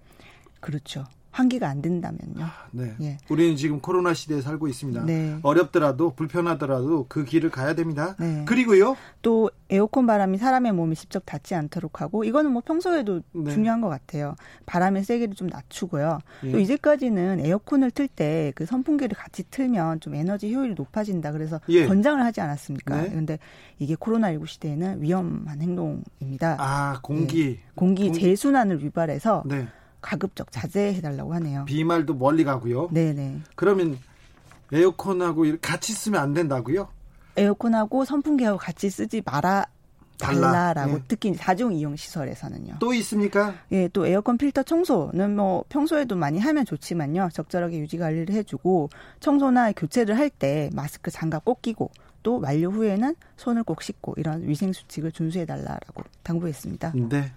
그렇죠. 0.60 1.04
환기가 1.36 1.68
안 1.68 1.82
된다면요. 1.82 2.42
아, 2.44 2.66
네. 2.72 2.94
예. 3.02 3.18
우리는 3.28 3.56
지금 3.56 3.80
코로나 3.80 4.14
시대에 4.14 4.40
살고 4.40 4.68
있습니다. 4.68 5.04
네. 5.04 5.38
어렵더라도 5.42 6.14
불편하더라도 6.14 7.04
그 7.08 7.24
길을 7.24 7.50
가야 7.50 7.74
됩니다. 7.74 8.16
네. 8.18 8.44
그리고요. 8.46 8.96
또 9.20 9.50
에어컨 9.68 10.06
바람이 10.06 10.38
사람의 10.38 10.72
몸에 10.72 10.94
직접 10.94 11.24
닿지 11.26 11.54
않도록 11.54 12.00
하고 12.00 12.24
이거는 12.24 12.52
뭐 12.52 12.62
평소에도 12.64 13.20
네. 13.32 13.50
중요한 13.52 13.82
것 13.82 13.88
같아요. 13.88 14.34
바람의 14.64 15.04
세기를 15.04 15.34
좀 15.34 15.48
낮추고요. 15.48 16.18
예. 16.44 16.52
또 16.52 16.58
이제까지는 16.58 17.40
에어컨을 17.44 17.90
틀 17.90 18.06
때 18.08 18.46
그 18.54 18.64
선풍기를 18.64 19.16
같이 19.16 19.42
틀면 19.50 20.00
좀 20.00 20.14
에너지 20.14 20.54
효율이 20.54 20.74
높아진다. 20.74 21.32
그래서 21.32 21.60
예. 21.68 21.86
권장을 21.86 22.22
하지 22.24 22.40
않았습니까? 22.40 23.02
네. 23.02 23.10
그런데 23.10 23.38
이게 23.78 23.94
코로나19 23.94 24.46
시대에는 24.46 25.02
위험한 25.02 25.60
행동입니다. 25.60 26.56
아 26.58 27.00
공기 27.02 27.40
예. 27.42 27.60
공기, 27.74 28.04
공기 28.04 28.12
재순환을 28.20 28.82
위반해서 28.82 29.42
네. 29.46 29.66
가급적 30.10 30.52
자제해달라고 30.52 31.34
하네요. 31.34 31.64
비말도 31.64 32.14
멀리 32.14 32.44
가고요. 32.44 32.88
네네. 32.92 33.40
그러면 33.56 33.98
에어컨하고 34.72 35.44
같이 35.60 35.92
쓰면 35.92 36.20
안 36.20 36.32
된다고요? 36.32 36.88
에어컨하고 37.36 38.04
선풍기하고 38.04 38.56
같이 38.56 38.88
쓰지 38.88 39.20
마라 39.24 39.66
달라. 40.18 40.72
라고 40.72 40.94
네. 40.94 41.02
특히 41.08 41.32
다중 41.34 41.72
이용 41.74 41.96
시설에서는요. 41.96 42.76
또 42.78 42.94
있습니까? 42.94 43.54
예, 43.72 43.88
또 43.88 44.06
에어컨 44.06 44.38
필터 44.38 44.62
청소는 44.62 45.34
뭐 45.34 45.64
평소에도 45.68 46.14
많이 46.14 46.38
하면 46.38 46.64
좋지만요. 46.64 47.30
적절하게 47.32 47.78
유지 47.80 47.98
관리를 47.98 48.32
해주고 48.34 48.88
청소나 49.20 49.72
교체를 49.72 50.16
할 50.16 50.30
때 50.30 50.70
마스크 50.72 51.10
장갑 51.10 51.44
꼭 51.44 51.60
끼고 51.62 51.90
또 52.22 52.40
완료 52.40 52.70
후에는 52.70 53.14
손을 53.36 53.64
꼭 53.64 53.82
씻고 53.82 54.14
이런 54.18 54.46
위생 54.48 54.72
수칙을 54.72 55.10
준수해 55.12 55.46
달라라고 55.46 56.04
당부했습니다. 56.22 56.92
네. 56.94 57.32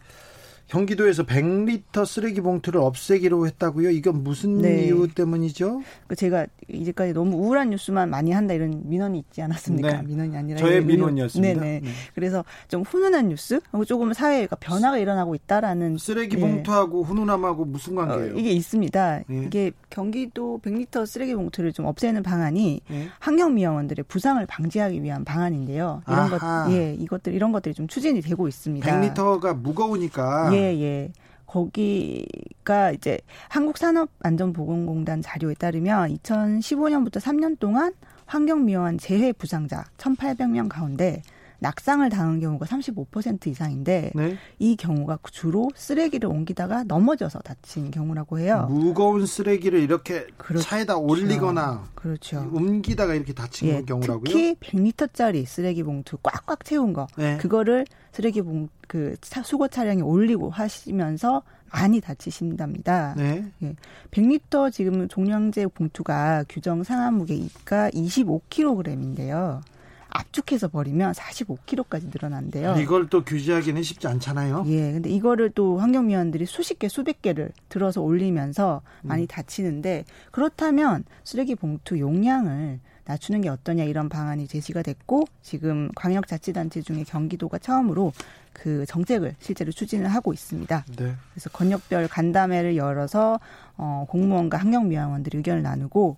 경기도에서 0.70 1.24
100리터 1.24 2.06
쓰레기 2.06 2.42
봉투를 2.42 2.80
없애기로 2.80 3.48
했다고요? 3.48 3.90
이건 3.90 4.24
무슨 4.24 4.60
네. 4.60 4.86
이유 4.86 5.08
때문이죠? 5.08 5.82
그 6.08 6.16
제가 6.16 6.46
이제까지 6.68 7.14
너무 7.14 7.38
우울한 7.38 7.72
뉴스만 7.72 8.10
많이 8.10 8.32
한다 8.32 8.54
이런 8.54 8.84
민원이 8.86 9.18
있지 9.18 9.42
않았습니까? 9.42 10.02
네. 10.02 10.04
민원이 10.04 10.38
아니라 10.38 10.60
저의 10.60 10.86
민원이었습니다. 10.86 11.60
네네. 11.60 11.80
네. 11.80 11.90
그래서 12.14 12.46
좀 12.68 12.84
훈훈한 12.84 13.30
뉴스 13.30 13.60
하고 13.72 13.84
조금 13.84 14.14
사회가 14.14 14.58
변화가 14.58 15.00
일어나고 15.00 15.34
있다라는 15.34 15.98
쓰레기 15.98 16.36
네. 16.36 16.42
봉투하고 16.42 17.04
훈훈함하고 17.04 17.66
무슨 17.66 17.96
관계예요? 17.96 18.36
어, 18.36 18.38
이게 18.38 18.52
있습니다. 18.52 19.22
네. 19.28 19.44
이게 19.46 19.72
경기도 19.90 20.60
100리터 20.64 21.08
쓰레기 21.08 21.34
봉투를 21.34 21.74
좀 21.74 21.88
없애는 21.88 22.22
방안이 22.22 22.82
네. 22.88 23.08
환경미화원들의 23.20 24.06
부상을 24.08 24.46
방지하기 24.46 25.02
위한 25.02 25.26
방안인데요. 25.26 26.04
이런 26.08 26.20
아하. 26.20 26.66
것, 26.66 26.74
예, 26.74 26.94
이것들 26.94 27.34
이런 27.34 27.52
것들이 27.52 27.74
좀 27.74 27.88
추진이 27.88 28.22
되고 28.22 28.48
있습니다. 28.48 28.88
100리터가 28.88 29.60
무거우니까. 29.60 30.52
예. 30.54 30.59
예, 30.60 30.82
예. 30.82 31.12
거기가 31.46 32.92
이제 32.92 33.18
한국산업안전보건공단 33.48 35.22
자료에 35.22 35.56
따르면 35.56 36.16
2015년부터 36.18 37.20
3년 37.20 37.58
동안 37.60 37.94
환경미화원 38.28 39.00
재해 39.00 39.34
부상자 39.34 39.86
1,800명 39.98 40.70
가운데 40.70 41.24
낙상을 41.60 42.08
당한 42.10 42.40
경우가 42.40 42.66
35% 42.66 43.48
이상인데 43.48 44.12
네. 44.16 44.38
이 44.60 44.76
경우가 44.76 45.20
주로 45.32 45.70
쓰레기를 45.76 46.30
옮기다가 46.30 46.84
넘어져서 46.84 47.40
다친 47.40 47.92
경우라고 47.92 48.40
해요. 48.40 48.68
무거운 48.70 49.26
쓰레기를 49.26 49.80
이렇게 49.80 50.26
그렇죠. 50.38 50.64
차에다 50.66 50.98
올리거나 50.98 51.90
그렇죠. 51.96 52.50
옮기다가 52.54 53.14
이렇게 53.14 53.34
다친 53.34 53.70
예, 53.70 53.82
경우라고요? 53.82 54.24
특히 54.24 54.56
100리터짜리 54.56 55.46
쓰레기 55.46 55.84
봉투 55.84 56.18
꽉꽉 56.24 56.64
채운 56.64 56.94
거 56.94 57.08
네. 57.18 57.38
그거를 57.38 57.86
쓰레기 58.12 58.42
봉그 58.42 59.18
수거 59.44 59.68
차량에 59.68 60.02
올리고 60.02 60.50
하시면서 60.50 61.44
많이 61.72 62.02
다치신답니다. 62.02 63.14
네. 63.16 63.46
예. 63.64 63.76
100리터 64.12 64.72
지금 64.72 65.08
종량제 65.08 65.68
봉투가 65.68 66.46
규정 66.50 66.84
상한 66.84 67.14
무게 67.16 67.48
가 67.66 67.90
25kg인데요. 67.92 69.62
압축해서 70.10 70.68
버리면 70.70 71.14
45kg까지 71.14 72.12
늘어난대요. 72.12 72.76
이걸 72.80 73.08
또 73.10 73.24
규제하기는 73.24 73.82
쉽지 73.84 74.08
않잖아요. 74.08 74.66
예. 74.68 74.92
근데 74.94 75.10
이거를 75.10 75.52
또 75.52 75.78
환경미원들이 75.78 76.46
수십 76.46 76.80
개, 76.80 76.88
수백 76.88 77.22
개를 77.22 77.52
들어서 77.70 78.02
올리면서 78.02 78.82
많이 79.02 79.24
음. 79.24 79.28
다치는데 79.28 80.06
그렇다면 80.32 81.04
쓰레기 81.24 81.56
봉투 81.56 82.00
용량을 82.00 82.80
낮추는 83.06 83.42
게 83.42 83.50
어떠냐 83.50 83.86
이런 83.86 84.08
방안이 84.08 84.48
제시가 84.48 84.84
됐고 84.84 85.26
지금 85.42 85.90
광역자치단체 85.96 86.84
중에 86.84 87.04
경기도가 87.04 87.58
처음으로 87.58 88.14
그 88.54 88.86
정책을 88.86 89.36
실제로 89.40 89.72
추진을 89.72 90.08
하고 90.08 90.32
있습니다. 90.32 90.86
네. 90.96 91.16
그래서 91.34 91.50
권역별 91.50 92.08
간담회를 92.08 92.78
열어서 92.78 93.40
어, 93.78 94.06
공무원과 94.10 94.58
환경미화원들이 94.60 95.38
의견을 95.38 95.64
나누고 95.64 96.18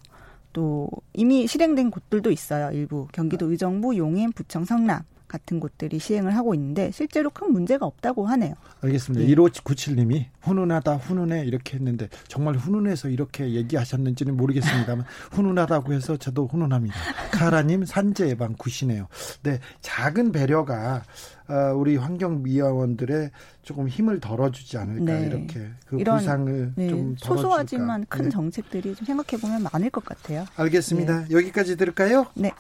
또 0.54 0.90
이미 1.14 1.48
실행된 1.48 1.92
곳들도 1.92 2.32
있어요. 2.32 2.72
일부 2.72 3.08
경기도 3.12 3.50
의정부, 3.52 3.96
용인, 3.98 4.32
부청, 4.32 4.66
성남 4.66 5.04
같은 5.32 5.62
곳들이 5.62 5.98
시행을 5.98 6.36
하고 6.36 6.54
있는데 6.54 6.92
실제로 6.92 7.30
큰 7.30 7.54
문제가 7.54 7.86
없다고 7.86 8.28
하네요. 8.28 8.54
알겠습니다. 8.82 9.26
네. 9.26 9.34
1597님이 9.34 10.26
훈훈하다 10.42 10.98
훈훈해 10.98 11.46
이렇게 11.46 11.78
했는데 11.78 12.10
정말 12.28 12.56
훈훈해서 12.56 13.08
이렇게 13.08 13.52
얘기하셨는지는 13.54 14.36
모르겠습니다만 14.36 15.06
훈훈하다고 15.32 15.94
해서 15.94 16.18
저도 16.18 16.48
훈훈합니다. 16.48 16.96
카라님 17.32 17.86
산재 17.86 18.28
예방 18.28 18.56
굿이네요. 18.56 19.08
네, 19.44 19.60
작은 19.80 20.34
배려가 20.34 21.04
어, 21.48 21.74
우리 21.76 21.96
환경미화원들의 21.96 23.32
조금 23.62 23.88
힘을 23.88 24.20
덜어주지 24.20 24.78
않을까 24.78 25.14
네. 25.14 25.26
이렇게 25.28 25.70
그 25.86 26.00
이런, 26.00 26.18
부상을 26.18 26.74
네. 26.76 26.90
좀 26.90 27.16
소소하지만 27.18 28.06
큰 28.10 28.26
네. 28.26 28.30
정책들이 28.30 28.96
좀 28.96 29.06
생각해 29.06 29.42
보면 29.42 29.64
많을 29.72 29.90
것 29.90 30.04
같아요. 30.04 30.46
알겠습니다. 30.56 31.26
네. 31.28 31.36
여기까지 31.36 31.78
들을까요? 31.78 32.26
네. 32.36 32.52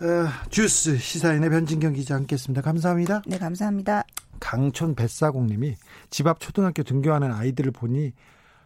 어, 0.00 0.28
주스 0.48 0.96
시사인의 0.96 1.50
변진경 1.50 1.92
기자 1.92 2.14
함께했습니다. 2.14 2.62
감사합니다. 2.62 3.22
네, 3.26 3.36
감사합니다. 3.38 4.04
강촌 4.40 4.94
뱃사공님이 4.94 5.76
집 6.08 6.26
앞 6.26 6.40
초등학교 6.40 6.82
등교하는 6.82 7.30
아이들을 7.32 7.72
보니 7.72 8.12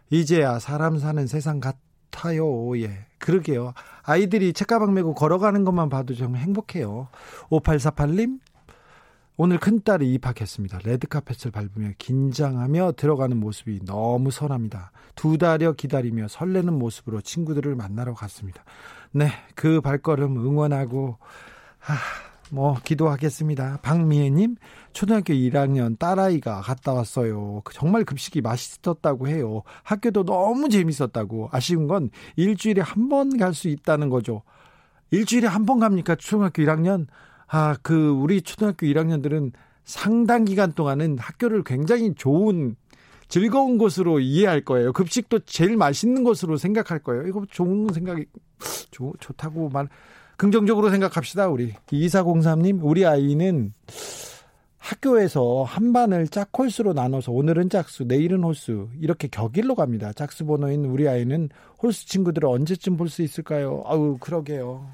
이제야 0.09 0.59
사람 0.59 0.97
사는 0.97 1.27
세상 1.27 1.59
같아요. 1.59 2.79
예, 2.79 3.05
그러게요. 3.19 3.73
아이들이 4.03 4.53
책가방 4.53 4.93
메고 4.93 5.13
걸어가는 5.13 5.65
것만 5.65 5.89
봐도 5.89 6.15
정말 6.15 6.41
행복해요. 6.41 7.09
5848님 7.49 8.39
오늘 9.37 9.57
큰딸이 9.59 10.13
입학했습니다. 10.13 10.79
레드카펫을 10.85 11.51
밟으며 11.51 11.91
긴장하며 11.97 12.93
들어가는 12.95 13.35
모습이 13.37 13.81
너무 13.83 14.31
선합니다. 14.31 14.91
두 15.15 15.37
달여 15.37 15.73
기다리며 15.73 16.29
설레는 16.29 16.73
모습으로 16.73 17.19
친구들을 17.19 17.75
만나러 17.75 18.13
갔습니다. 18.13 18.63
네, 19.15 19.29
그 19.55 19.79
발걸음 19.79 20.37
응원하고 20.37 21.17
하, 21.79 21.93
뭐 22.51 22.77
기도하겠습니다. 22.83 23.79
박미애님 23.81 24.57
초등학교 24.91 25.33
1학년 25.33 25.97
딸아이가 25.97 26.59
갔다 26.61 26.91
왔어요. 26.93 27.61
그 27.63 27.73
정말 27.73 28.03
급식이 28.03 28.41
맛있었다고 28.41 29.27
해요. 29.29 29.63
학교도 29.83 30.25
너무 30.25 30.67
재밌었다고. 30.69 31.47
아쉬운 31.51 31.87
건 31.87 32.09
일주일에 32.35 32.81
한 32.81 33.07
번 33.09 33.29
갈 33.37 33.53
수 33.53 33.69
있다는 33.69 34.09
거죠. 34.09 34.41
일주일에 35.11 35.47
한 35.47 35.65
번 35.65 35.79
갑니까? 35.79 36.15
초등학교 36.15 36.61
1학년? 36.63 37.07
아, 37.47 37.77
그 37.83 38.09
우리 38.09 38.41
초등학교 38.41 38.85
1학년들은 38.85 39.53
상당 39.85 40.43
기간 40.45 40.73
동안은 40.73 41.19
학교를 41.19 41.63
굉장히 41.63 42.13
좋은 42.15 42.75
즐거운 43.27 43.77
곳으로 43.77 44.19
이해할 44.19 44.61
거예요. 44.61 44.93
급식도 44.93 45.39
제일 45.39 45.77
맛있는 45.77 46.23
곳으로 46.23 46.57
생각할 46.57 46.99
거예요. 46.99 47.27
이거 47.27 47.43
좋은 47.49 47.87
생각이 47.93 48.25
좋, 48.91 49.13
좋다고 49.19 49.69
말 49.69 49.87
긍정적으로 50.37 50.89
생각합시다, 50.89 51.47
우리. 51.47 51.73
2403님, 51.91 52.79
우리 52.83 53.05
아이는 53.05 53.73
학교에서 54.77 55.63
한 55.63 55.93
반을 55.93 56.27
짝홀수로 56.27 56.93
나눠서 56.93 57.31
오늘은 57.31 57.69
짝수, 57.69 58.03
내일은 58.03 58.43
홀수 58.43 58.89
이렇게 58.99 59.27
격일로 59.27 59.73
갑니다. 59.75 60.13
짝수 60.13 60.45
번호인 60.45 60.85
우리 60.85 61.07
아이는 61.07 61.49
홀수 61.81 62.07
친구들을 62.07 62.47
언제쯤 62.47 62.95
볼 62.97 63.09
수 63.09 63.23
있을까요? 63.23 63.83
아우 63.87 64.17
그러게요. 64.19 64.87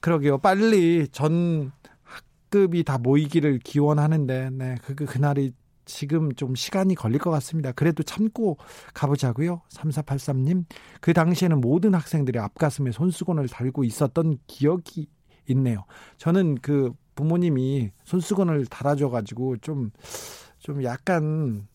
그러게요. 0.00 0.38
빨리 0.38 1.08
전 1.08 1.72
학급이 2.04 2.84
다 2.84 2.96
모이기를 2.96 3.58
기원하는데, 3.58 4.50
네, 4.52 4.76
그, 4.84 4.94
그, 4.94 5.04
그날이 5.04 5.52
지금 5.86 6.32
좀 6.34 6.54
시간이 6.54 6.94
걸릴 6.94 7.18
것 7.18 7.30
같습니다. 7.30 7.72
그래도 7.72 8.02
참고 8.02 8.58
가보자고요. 8.92 9.62
3483님. 9.70 10.64
그 11.00 11.14
당시에는 11.14 11.60
모든 11.60 11.94
학생들이 11.94 12.38
앞가슴에 12.38 12.92
손수건을 12.92 13.48
달고 13.48 13.84
있었던 13.84 14.38
기억이 14.46 15.08
있네요. 15.48 15.84
저는 16.18 16.56
그 16.56 16.92
부모님이 17.14 17.92
손수건을 18.04 18.66
달아줘가지고 18.66 19.58
좀, 19.58 19.90
좀 20.58 20.82
약간 20.84 21.66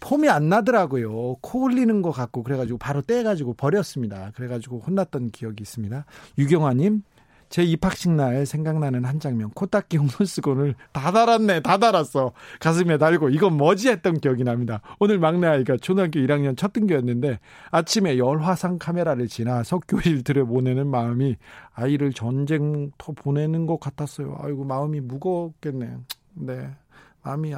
폼이 0.00 0.28
안 0.28 0.48
나더라고요. 0.48 1.36
코 1.40 1.64
흘리는 1.66 2.02
것 2.02 2.12
같고 2.12 2.42
그래가지고 2.42 2.78
바로 2.78 3.02
떼가지고 3.02 3.54
버렸습니다. 3.54 4.30
그래가지고 4.34 4.80
혼났던 4.86 5.30
기억이 5.30 5.62
있습니다. 5.62 6.04
유경아님, 6.38 7.02
제 7.48 7.62
입학식 7.62 8.10
날 8.12 8.44
생각나는 8.46 9.04
한 9.04 9.20
장면. 9.20 9.50
코딱지 9.50 9.96
홍선수건을 9.96 10.74
다 10.92 11.12
달았네. 11.12 11.60
다 11.60 11.78
달았어. 11.78 12.32
가슴에 12.60 12.98
달고 12.98 13.30
이건 13.30 13.56
뭐지 13.56 13.88
했던 13.88 14.18
기억이 14.18 14.44
납니다. 14.44 14.80
오늘 14.98 15.18
막내 15.18 15.46
아이가 15.46 15.76
초등학교 15.76 16.20
1학년 16.20 16.56
첫 16.56 16.72
등교였는데 16.72 17.38
아침에 17.70 18.18
열화상 18.18 18.78
카메라를 18.78 19.28
지나서 19.28 19.80
교실 19.88 20.22
들여보내는 20.22 20.86
마음이 20.86 21.36
아이를 21.72 22.12
전쟁터 22.12 23.12
보내는 23.12 23.66
것 23.66 23.80
같았어요. 23.80 24.36
아이고 24.40 24.64
마음이 24.64 25.00
무겁겠네요. 25.00 26.00
네. 26.34 26.70
마음이 27.22 27.54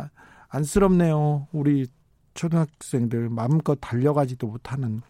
안쓰럽네요. 0.49 1.47
우리 1.53 1.87
초등학생들 2.35 3.29
마음껏 3.29 3.77
달려가지도 3.81 4.47
못하는 4.47 5.03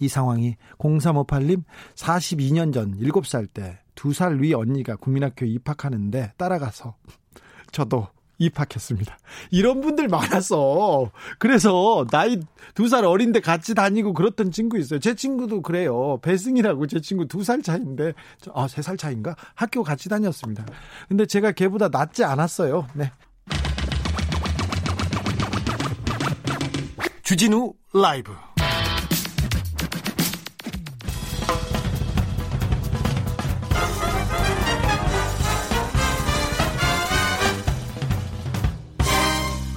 이 0.00 0.08
상황이 0.08 0.56
0358님 0.78 1.62
42년 1.94 2.72
전 2.74 2.98
7살 2.98 3.48
때두살위 3.52 4.54
언니가 4.54 4.96
국민학교에 4.96 5.48
입학하는데 5.48 6.32
따라가서 6.36 6.94
저도 7.72 8.08
입학했습니다. 8.38 9.16
이런 9.52 9.80
분들 9.80 10.08
많았어. 10.08 11.12
그래서 11.38 12.04
나이 12.10 12.40
두 12.74 12.88
살 12.88 13.04
어린데 13.04 13.38
같이 13.38 13.74
다니고 13.76 14.12
그렇던 14.12 14.50
친구 14.50 14.76
있어요. 14.76 14.98
제 14.98 15.14
친구도 15.14 15.62
그래요. 15.62 16.18
배승이라고 16.20 16.88
제 16.88 17.00
친구 17.00 17.26
두 17.28 17.44
살 17.44 17.62
차인데, 17.62 18.12
아, 18.52 18.66
세 18.66 18.82
살 18.82 18.96
차인가? 18.96 19.36
학교 19.54 19.84
같이 19.84 20.08
다녔습니다. 20.08 20.66
근데 21.08 21.26
제가 21.26 21.52
걔보다 21.52 21.88
낫지 21.88 22.24
않았어요. 22.24 22.88
네. 22.94 23.12
주진우 27.22 27.72
라이브 27.94 28.32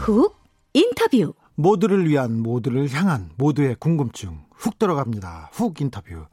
훅 0.07 0.37
인터뷰 0.71 1.33
모두를 1.55 2.07
위한 2.07 2.41
모두를 2.41 2.89
향한 2.93 3.29
모두의 3.35 3.75
궁금증 3.75 4.45
훅 4.51 4.79
들어갑니다. 4.79 5.49
훅 5.51 5.81
인터뷰. 5.81 6.27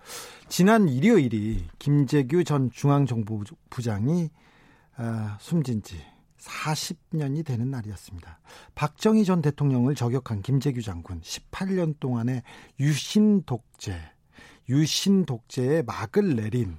지난 0.49 0.89
일요일이 0.89 1.67
김재규 1.81 2.45
전 2.45 2.71
중앙정보부장이 2.71 4.31
어, 4.97 5.37
숨진 5.41 5.83
지 5.83 6.01
40년이 6.39 7.45
되는 7.45 7.69
날이었습니다. 7.69 8.39
박정희 8.77 9.25
전 9.25 9.43
대통령을 9.43 9.97
저격한 9.97 10.43
김재규 10.43 10.81
장군 10.81 11.21
18년 11.21 11.99
동안의 11.99 12.45
유신 12.79 13.43
독재, 13.43 13.99
유신 14.69 15.27
독재에 15.27 15.83
막을 15.83 16.37
내린 16.37 16.77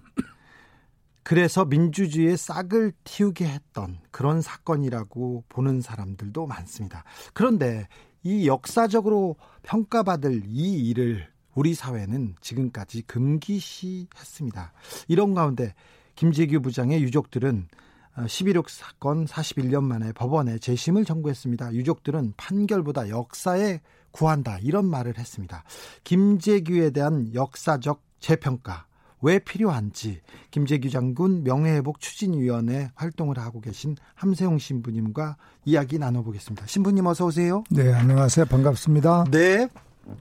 그래서 1.25 1.65
민주주의에 1.65 2.37
싹을 2.37 2.93
틔우게 3.03 3.47
했던 3.47 3.97
그런 4.11 4.43
사건이라고 4.43 5.45
보는 5.49 5.81
사람들도 5.81 6.45
많습니다. 6.45 7.03
그런데 7.33 7.87
이 8.21 8.47
역사적으로 8.47 9.35
평가받을 9.63 10.43
이 10.45 10.87
일을 10.87 11.27
우리 11.55 11.73
사회는 11.73 12.35
지금까지 12.41 13.01
금기시했습니다. 13.07 14.73
이런 15.07 15.33
가운데 15.33 15.73
김재규 16.13 16.61
부장의 16.61 17.01
유족들은 17.01 17.69
11.6 18.17 18.69
사건 18.69 19.25
41년 19.25 19.83
만에 19.83 20.11
법원에 20.11 20.59
재심을 20.59 21.05
청구했습니다. 21.05 21.73
유족들은 21.73 22.35
판결보다 22.37 23.09
역사에 23.09 23.81
구한다 24.11 24.59
이런 24.59 24.85
말을 24.85 25.17
했습니다. 25.17 25.63
김재규에 26.03 26.91
대한 26.91 27.33
역사적 27.33 28.03
재평가 28.19 28.85
왜 29.25 29.39
필요한지 29.39 30.21
김재규 30.51 30.91
장군 30.91 31.43
명예회복 31.43 31.99
추진위원회 31.99 32.91
활동을 32.93 33.39
하고 33.39 33.59
계신 33.59 33.95
함세웅 34.13 34.59
신부님과 34.59 35.35
이야기 35.65 35.97
나눠보겠습니다. 35.97 36.67
신부님 36.67 37.07
어서 37.07 37.25
오세요. 37.25 37.63
네, 37.71 37.91
안녕하세요. 37.91 38.45
반갑습니다. 38.45 39.25
네, 39.31 39.67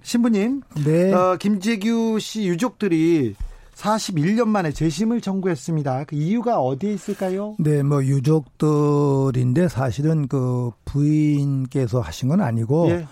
신부님. 0.02 0.62
네. 0.86 1.12
어, 1.12 1.36
김재규 1.38 2.18
씨 2.18 2.46
유족들이 2.46 3.34
41년 3.74 4.48
만에 4.48 4.72
재심을 4.72 5.20
청구했습니다. 5.20 6.04
그 6.04 6.16
이유가 6.16 6.60
어디에 6.60 6.94
있을까요? 6.94 7.56
네, 7.58 7.82
뭐 7.82 8.02
유족들인데 8.02 9.68
사실은 9.68 10.28
그 10.28 10.70
부인께서 10.86 12.00
하신 12.00 12.30
건 12.30 12.40
아니고 12.40 12.88
예. 12.90 13.06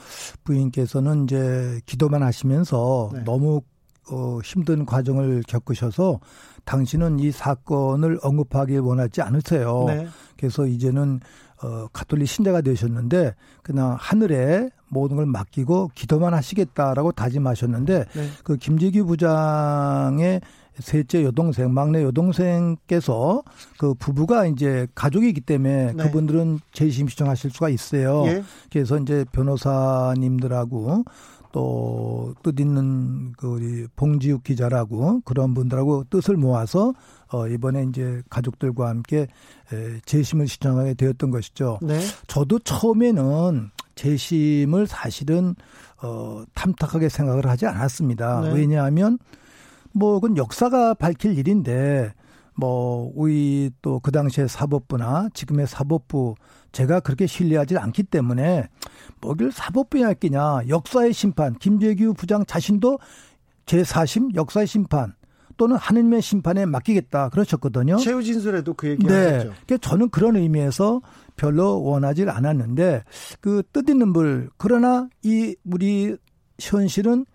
부인께서는 0.44 1.24
이제 1.24 1.80
기도만 1.84 2.22
하시면서 2.22 3.10
네. 3.12 3.24
너무 3.24 3.60
어, 4.10 4.38
힘든 4.44 4.84
과정을 4.84 5.42
겪으셔서 5.46 6.20
당신은 6.64 7.18
이 7.18 7.30
사건을 7.30 8.18
언급하기 8.22 8.78
원하지 8.78 9.22
않으세요. 9.22 9.84
네. 9.86 10.08
그래서 10.36 10.66
이제는 10.66 11.20
어, 11.62 11.86
가톨릭 11.92 12.28
신자가 12.28 12.60
되셨는데 12.60 13.34
그냥 13.62 13.96
하늘에 13.98 14.68
모든 14.88 15.16
걸 15.16 15.26
맡기고 15.26 15.92
기도만 15.94 16.34
하시겠다라고 16.34 17.12
다짐하셨는데 17.12 18.04
네. 18.12 18.28
그 18.42 18.56
김재규 18.56 19.06
부장의 19.06 20.40
셋째 20.80 21.22
여동생, 21.22 21.72
막내 21.72 22.02
여동생께서 22.02 23.42
그 23.78 23.94
부부가 23.94 24.46
이제 24.46 24.86
가족이기 24.94 25.42
때문에 25.42 25.92
네. 25.92 26.02
그분들은 26.04 26.60
재심 26.72 27.08
신청하실 27.08 27.50
수가 27.50 27.68
있어요. 27.68 28.24
예. 28.26 28.42
그래서 28.70 28.98
이제 28.98 29.24
변호사님들하고 29.32 31.04
또 31.52 32.34
뜻있는 32.42 33.32
그 33.36 33.46
우리 33.46 33.86
봉지욱 33.94 34.42
기자라고 34.42 35.20
그런 35.24 35.54
분들하고 35.54 36.04
뜻을 36.10 36.36
모아서 36.36 36.94
어 37.30 37.46
이번에 37.46 37.84
이제 37.84 38.22
가족들과 38.30 38.88
함께 38.88 39.28
에 39.72 40.00
재심을 40.04 40.48
신청하게 40.48 40.94
되었던 40.94 41.30
것이죠. 41.30 41.78
네. 41.82 42.00
저도 42.26 42.58
처음에는 42.60 43.70
재심을 43.94 44.86
사실은 44.86 45.54
어 46.02 46.44
탐탁하게 46.54 47.08
생각을 47.08 47.46
하지 47.46 47.66
않았습니다. 47.66 48.40
네. 48.40 48.52
왜냐하면 48.54 49.18
뭐 49.92 50.18
그건 50.18 50.36
역사가 50.36 50.94
밝힐 50.94 51.38
일인데 51.38 52.12
뭐 52.54 53.10
우리 53.14 53.70
또 53.82 54.00
그 54.00 54.10
당시에 54.10 54.46
사법부나 54.46 55.28
지금의 55.34 55.66
사법부 55.66 56.34
제가 56.72 57.00
그렇게 57.00 57.26
신뢰하지 57.26 57.78
않기 57.78 58.04
때문에 58.04 58.68
뭐길 59.20 59.52
사법부에 59.52 60.02
할기냐 60.02 60.62
역사의 60.68 61.12
심판 61.12 61.54
김재규 61.54 62.14
부장 62.14 62.44
자신도 62.44 62.98
제4심 63.66 64.34
역사의 64.34 64.66
심판 64.66 65.14
또는 65.56 65.76
하느님의 65.76 66.22
심판에 66.22 66.66
맡기겠다 66.66 67.28
그러셨거든요. 67.28 67.96
최후 67.98 68.22
진술에도 68.22 68.74
그 68.74 68.88
얘기 68.88 69.06
네. 69.06 69.14
하셨죠. 69.14 69.54
그러니까 69.66 69.76
저는 69.78 70.08
그런 70.08 70.36
의미에서 70.36 71.00
별로 71.36 71.82
원하지 71.82 72.24
않았는데 72.28 73.04
그 73.40 73.62
뜻있는 73.72 74.12
불 74.12 74.50
그러나 74.56 75.08
이 75.22 75.54
우리 75.64 76.16
현실은 76.58 77.26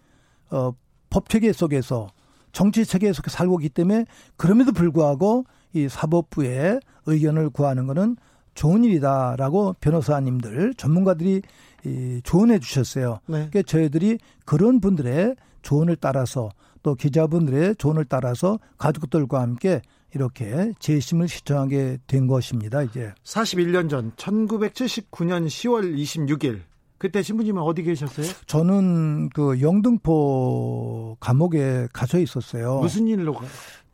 어 0.50 0.72
법체계 1.10 1.54
속에서 1.54 2.08
정치 2.52 2.86
체계 2.86 3.14
속에 3.14 3.30
살고 3.30 3.60
있기 3.60 3.70
때문에 3.70 4.06
그럼에도 4.36 4.72
불구하고 4.72 5.46
이 5.74 5.88
사법부의 5.88 6.80
의견을 7.06 7.52
구하는 7.52 7.88
것은 7.88 8.18
좋은 8.58 8.84
일이다라고 8.84 9.76
변호사님들 9.80 10.74
전문가들이 10.74 11.44
이 11.86 12.22
조언해 12.24 12.58
주셨어요. 12.60 13.20
네. 13.28 13.48
그러니까 13.50 13.62
저희들이 13.62 14.18
그런 14.46 14.82
분들의 14.82 15.36
조언을 15.62 15.96
따라서 15.98 16.50
또 16.82 16.96
기자분들의 16.96 17.76
조언을 17.76 18.06
따라서 18.06 18.60
가족들과 18.78 19.42
함께 19.42 19.82
이렇게 20.14 20.74
재심을 20.80 21.28
시청하게 21.28 22.00
된 22.08 22.26
것입니다. 22.26 22.82
이제 22.82 23.14
41년 23.24 23.90
전 23.90 24.12
1979년 24.14 25.46
10월 25.46 25.96
26일 25.96 26.62
그때 26.98 27.22
신부님은 27.22 27.62
어디 27.62 27.84
계셨어요? 27.84 28.26
저는 28.48 29.30
그 29.30 29.62
영등포 29.62 31.18
감옥에 31.20 31.88
갇혀 31.94 32.18
있었어요. 32.18 32.80
무슨 32.80 33.08
일로 33.08 33.34
가? 33.34 33.46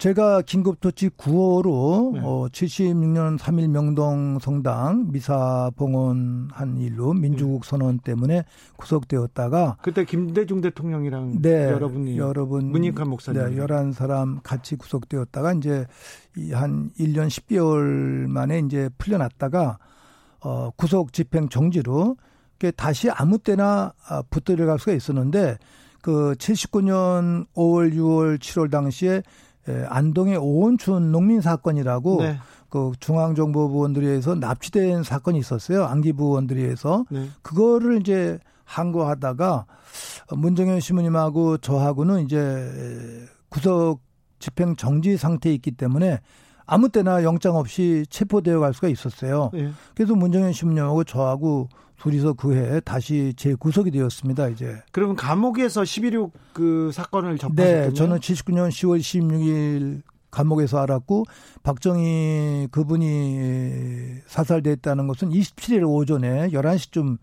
제가 0.04 0.42
긴급조치 0.42 1.12
9호로 1.12 2.12
네. 2.16 2.20
어 2.22 2.50
76년 2.52 3.40
3일 3.40 3.70
명동 3.70 4.38
성당 4.40 5.10
미사 5.14 5.72
봉헌한 5.78 6.78
일로 6.78 7.14
민주국 7.14 7.62
네. 7.62 7.70
선언 7.70 8.00
때문에 8.00 8.44
구속되었다가 8.76 9.78
그때 9.82 10.04
김대중 10.04 10.60
대통령이랑 10.60 11.42
네, 11.42 11.70
여러분이 11.70 12.18
여러분 12.18 12.66
문익환 12.66 13.08
목사님 13.08 13.42
네, 13.42 13.56
11사람 13.56 14.42
같이 14.44 14.76
구속되었다가 14.76 15.54
이제 15.54 15.86
한 16.52 16.92
1년 17.00 17.30
10개월 17.30 18.28
만에 18.28 18.60
이제 18.60 18.90
풀려났다가 18.98 19.78
어 20.42 20.70
구속 20.76 21.14
집행 21.14 21.48
정지로 21.48 22.18
다시 22.76 23.10
아무 23.10 23.38
때나 23.38 23.94
아, 24.10 24.22
붙들어갈 24.30 24.80
수가 24.80 24.92
있었는데 24.92 25.58
그 26.02 26.36
79년 26.38 27.48
5월, 27.56 27.94
6월, 27.94 28.38
7월 28.38 28.70
당시에 28.70 29.24
안동의 29.88 30.38
오원춘 30.38 31.12
농민 31.12 31.42
사건이라고 31.42 32.22
네. 32.22 32.38
그 32.70 32.92
중앙정보부원들에서 33.00 34.36
납치된 34.36 35.04
사건이 35.04 35.38
있었어요. 35.40 35.86
안기부원들에서 35.86 37.06
네. 37.10 37.30
그거를 37.42 38.00
이제 38.02 38.40
항거하다가 38.66 39.66
문정현 40.36 40.80
신부님하고 40.80 41.58
저하고는 41.60 42.24
이제 42.24 43.28
구속 43.50 44.02
집행 44.40 44.76
정지 44.76 45.18
상태에 45.18 45.54
있기 45.54 45.72
때문에 45.72 46.20
아무 46.66 46.90
때나 46.90 47.24
영장 47.24 47.56
없이 47.56 48.06
체포되어 48.10 48.60
갈 48.60 48.74
수가 48.74 48.88
있었어요. 48.88 49.52
네. 49.54 49.72
그래서 49.96 50.16
문정현 50.16 50.54
신부님하고 50.54 51.04
저하고 51.04 51.70
둘이서 52.04 52.34
그 52.34 52.54
해 52.54 52.82
다시 52.82 53.34
재구속이 53.38 53.90
되었습니다. 53.92 54.50
이제. 54.50 54.82
그러면 54.92 55.16
감옥에서 55.16 55.84
11.6그 55.84 56.92
사건을 56.92 57.38
접하셨군요. 57.38 57.66
네, 57.66 57.94
저는 57.94 58.20
79년 58.20 58.68
10월 58.70 59.00
16일 59.00 60.02
감옥에서 60.30 60.80
알았고 60.80 61.24
박정희 61.64 62.68
그분이 62.72 64.16
사살됐다는 64.28 65.08
것은 65.08 65.30
27일 65.30 65.88
오전에 65.88 66.50
11시쯤 66.50 67.20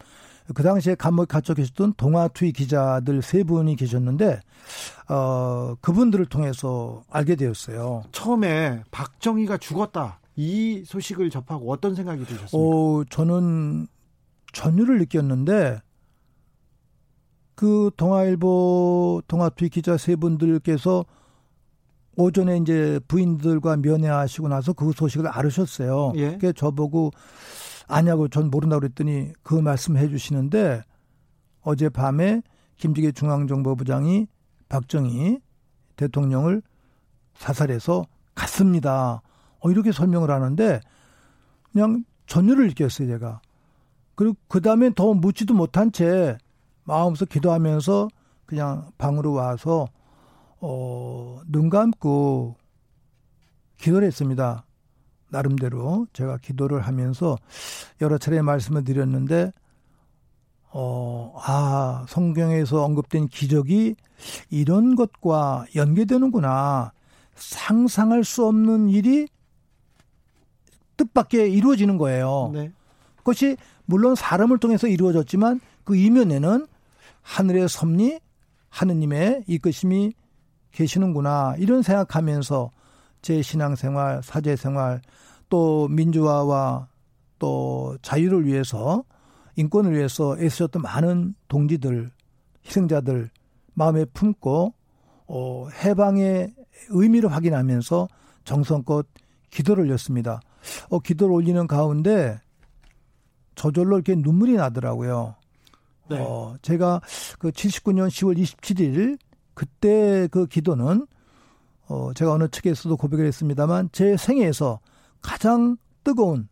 그 0.55 0.63
당시에 0.63 0.95
감옥에 0.95 1.27
갇혀 1.27 1.53
계셨던 1.55 1.95
동아투이 1.97 2.53
기자들 2.53 3.21
세 3.23 3.45
분이 3.45 3.77
계셨는데 3.77 4.41
어 5.09 5.75
그분들을 5.81 6.25
통해서 6.27 7.03
알게 7.11 7.37
되었어요. 7.37 8.05
처음에 8.13 8.83
박정희가 8.91 9.59
죽었다 9.59 10.21
이 10.37 10.83
소식을 10.87 11.31
접하고 11.31 11.71
어떤 11.71 11.95
생각이 11.95 12.25
드셨습니까? 12.25 12.57
어, 12.57 13.05
저는 13.11 13.87
전율을 14.53 14.99
느꼈는데 14.99 15.81
그 17.55 17.91
동아일보 17.97 19.23
동아투 19.29 19.69
기자 19.69 19.97
세 19.97 20.17
분들께서 20.17 21.05
오전에 22.17 22.57
이제 22.59 22.99
부인들과 23.09 23.77
면회하시고 23.77 24.49
나서 24.49 24.73
그 24.73 24.93
소식을 24.93 25.27
알으셨어요. 25.29 26.13
예. 26.17 26.33
그게 26.33 26.53
저보고 26.53 27.13
아냐고 27.87 28.29
전 28.29 28.51
모른다고 28.51 28.81
그랬더니 28.81 29.33
그 29.43 29.55
말씀 29.55 29.97
해 29.97 30.09
주시는데 30.09 30.83
어젯밤에 31.63 32.43
김지계 32.77 33.13
중앙정보부장이 33.13 34.27
박정희 34.69 35.41
대통령을 35.97 36.63
사살해서 37.35 38.07
갔습니다. 38.35 39.21
어, 39.61 39.71
이렇게 39.71 39.93
설명을 39.93 40.31
하는데 40.31 40.81
그냥 41.73 42.05
전율을 42.27 42.69
느꼈어요, 42.69 43.09
제가. 43.09 43.41
그리고 44.15 44.37
그 44.49 44.61
다음에 44.61 44.91
더 44.95 45.15
묻지도 45.15 45.55
못한 45.55 45.93
채 45.93 46.37
마음속 46.85 47.29
기도하면서 47.29 48.09
그냥 48.47 48.91
방으로 48.99 49.33
와서 49.33 49.89
어, 50.61 51.41
눈 51.47 51.71
감고 51.71 52.57
기도를 53.79 54.07
했습니다. 54.07 54.65
나름대로 55.31 56.07
제가 56.13 56.39
기도를 56.39 56.81
하면서 56.81 57.39
여러 58.01 58.19
차례 58.19 58.43
말씀을 58.43 58.85
드렸는데 58.85 59.53
어, 60.73 61.35
아, 61.37 62.05
성경에서 62.09 62.85
언급된 62.85 63.29
기적이 63.29 63.97
이런 64.51 64.95
것과 64.95 65.67
연계되는구나. 65.75 66.93
상상할 67.35 68.23
수 68.25 68.47
없는 68.47 68.91
일이 68.91 69.27
뜻밖의 70.97 71.53
이루어지는 71.53 71.97
거예요. 71.97 72.51
네. 72.53 72.73
그것이 73.17 73.57
물론 73.91 74.15
사람을 74.15 74.59
통해서 74.59 74.87
이루어졌지만 74.87 75.61
그 75.83 75.97
이면에는 75.97 76.65
하늘의 77.23 77.69
섭리, 77.69 78.21
하느님의 78.69 79.43
이끄심이 79.49 80.15
계시는구나. 80.71 81.57
이런 81.59 81.83
생각하면서 81.83 82.71
제 83.21 83.43
신앙생활, 83.43 84.23
사제생활, 84.23 85.03
또 85.49 85.89
민주화와 85.89 86.87
또 87.41 87.99
자유를 88.01 88.47
위해서 88.47 89.03
인권을 89.57 89.93
위해서 89.97 90.39
애쓰셨던 90.39 90.83
많은 90.83 91.35
동지들, 91.49 92.13
희생자들 92.65 93.29
마음에 93.75 94.05
품고 94.05 94.73
어, 95.27 95.69
해방의 95.83 96.55
의미를 96.91 97.33
확인하면서 97.33 98.09
정성껏 98.45 99.07
기도를 99.51 99.85
올렸습니다. 99.85 100.41
어, 100.91 101.01
기도를 101.01 101.35
올리는 101.35 101.67
가운데 101.67 102.39
저절로 103.55 103.97
이렇게 103.97 104.15
눈물이 104.15 104.55
나더라고요. 104.55 105.35
네. 106.09 106.19
어, 106.19 106.57
제가 106.63 107.01
그 107.39 107.51
79년 107.51 108.09
10월 108.09 108.37
27일 108.37 109.19
그때 109.55 110.29
그 110.31 110.47
기도는 110.47 111.07
어, 111.89 112.13
제가 112.15 112.33
어느 112.33 112.49
측에서도 112.49 112.97
고백을 112.97 113.27
했습니다만 113.27 113.91
제 113.93 114.17
생애에서 114.17 114.81
가장 115.23 115.77
뜨거운 116.05 116.49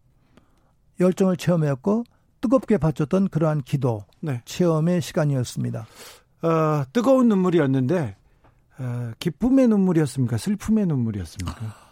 열정을 1.00 1.36
체험했고 1.36 2.04
뜨겁게 2.40 2.76
바쳤던 2.78 3.28
그러한 3.28 3.62
기도 3.62 4.04
네. 4.20 4.42
체험의 4.44 5.00
시간이었습니다. 5.00 5.86
어, 6.42 6.84
뜨거운 6.92 7.28
눈물이었는데 7.28 8.16
어, 8.78 9.12
기쁨의 9.18 9.68
눈물이었습니까? 9.68 10.36
슬픔의 10.36 10.86
눈물이었습니까? 10.86 11.87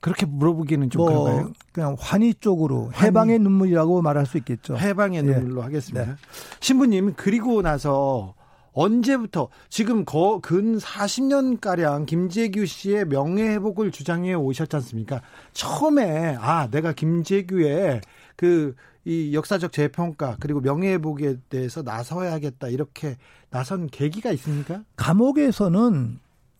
그렇게 0.00 0.26
물어보기는 0.26 0.90
좀 0.90 1.00
뭐, 1.00 1.08
그런가요? 1.24 1.52
그냥 1.72 1.96
환희 1.98 2.34
쪽으로 2.34 2.90
환희. 2.92 3.06
해방의 3.06 3.38
눈물이라고 3.40 4.02
말할 4.02 4.26
수 4.26 4.38
있겠죠. 4.38 4.76
해방의 4.76 5.18
예. 5.18 5.22
눈물로 5.22 5.62
하겠습니다. 5.62 6.06
네. 6.06 6.12
신부님 6.60 7.14
그리고 7.16 7.62
나서 7.62 8.34
언제부터 8.72 9.48
지금 9.70 10.04
거, 10.04 10.40
근 10.42 10.76
40년 10.76 11.60
가량 11.60 12.04
김재규 12.04 12.66
씨의 12.66 13.06
명예 13.06 13.48
회복을 13.54 13.90
주장해 13.90 14.34
오셨지 14.34 14.76
않습니까? 14.76 15.22
처음에 15.52 16.36
아 16.38 16.68
내가 16.70 16.92
김재규의 16.92 18.00
그 18.36 18.74
이 19.06 19.32
역사적 19.34 19.70
재평가 19.70 20.36
그리고 20.40 20.60
명예 20.60 20.94
회복에 20.94 21.36
대해서 21.48 21.80
나서야겠다 21.82 22.66
이렇게 22.68 23.16
나선 23.50 23.86
계기가 23.86 24.32
있습니까? 24.32 24.82
감옥에서는 24.96 26.18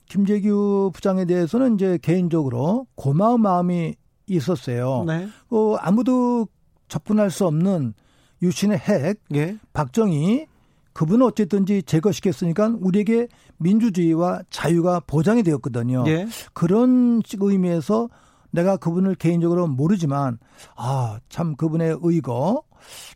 김재규 0.09 0.90
부장에 0.95 1.25
대해서는 1.25 1.75
이제 1.75 1.99
개인적으로 2.01 2.87
고마운 2.95 3.42
마음이 3.42 3.95
있었어요. 4.27 5.05
네. 5.07 5.29
어, 5.51 5.77
아무도 5.77 6.49
접근할 6.88 7.31
수 7.31 7.47
없는 7.47 7.95
유신의 8.42 8.79
핵 8.79 9.21
예. 9.35 9.57
박정희 9.73 10.47
그분은 10.92 11.27
어쨌든지 11.27 11.83
제거시켰으니까 11.83 12.77
우리에게 12.81 13.29
민주주의와 13.59 14.42
자유가 14.51 15.01
보장이 15.01 15.42
되었거든요. 15.42 16.05
예. 16.07 16.27
그런 16.55 17.21
의미에서 17.38 18.09
내가 18.51 18.77
그분을 18.77 19.14
개인적으로 19.16 19.66
모르지만 19.66 20.38
아 20.77 21.19
참 21.29 21.55
그분의 21.57 21.99
의거 22.03 22.62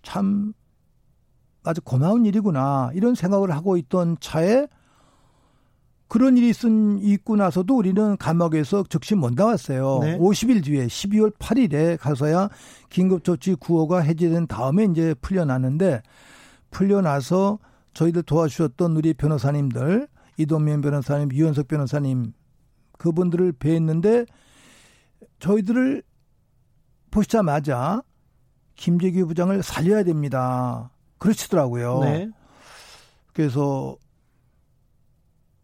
참 0.03 0.53
아주 1.65 1.81
고마운 1.83 2.25
일이구나 2.27 2.91
이런 2.95 3.15
생각을 3.15 3.51
하고 3.51 3.77
있던 3.77 4.17
차에 4.21 4.67
그런 6.11 6.37
일이 6.37 6.49
있은, 6.49 6.99
있고 7.05 7.37
나서도 7.37 7.77
우리는 7.77 8.17
감옥에서 8.17 8.83
즉시 8.91 9.15
못 9.15 9.33
나왔어요. 9.35 10.01
네. 10.03 10.19
50일 10.19 10.65
뒤에 10.65 10.89
12월 10.89 11.33
8일에 11.37 11.97
가서야 12.01 12.49
긴급조치 12.89 13.55
구호가 13.55 14.01
해제된 14.01 14.49
다음에 14.49 14.87
이제 14.87 15.15
풀려나는데 15.21 16.03
풀려나서 16.73 17.61
저희들 17.95 18.25
도와주셨던 18.25 18.97
우리 18.97 19.15
변호사님들 19.15 20.09
이동면 20.37 20.81
변호사님, 20.81 21.31
유현석 21.33 21.69
변호사님 21.69 22.33
그분들을 22.99 23.53
뵈었는데 23.53 24.27
저희들을 25.39 26.03
보시자마자 27.13 28.03
김재규 28.75 29.29
부장을 29.29 29.63
살려야 29.63 30.03
됩니다. 30.03 30.91
그러시더라고요. 31.19 32.01
네. 32.01 32.31
그래서 33.33 33.97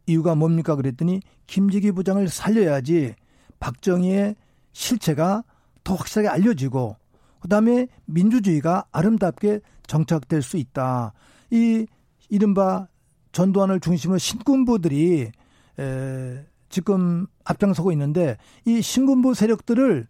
이유가 0.07 0.35
뭡니까 0.35 0.77
그랬더니 0.77 1.21
김재규 1.47 1.93
부장을 1.93 2.27
살려야지 2.29 3.15
박정희의 3.61 4.37
실체가 4.73 5.45
더 5.85 5.95
확실하게 5.95 6.29
알려지고 6.29 6.97
그다음에 7.41 7.89
민주주의가 8.07 8.87
아름답게 8.93 9.61
정착될 9.87 10.43
수 10.43 10.57
있다. 10.57 11.13
이 11.51 11.87
이른바 12.29 12.89
전두환을 13.33 13.81
중심으로 13.81 14.19
신군부들이 14.19 15.31
에, 15.79 16.45
지금 16.69 17.27
앞장서고 17.45 17.93
있는데 17.93 18.37
이 18.65 18.83
신군부 18.83 19.35
세력들을 19.35 20.09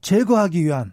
제거하기 0.00 0.64
위한 0.64 0.92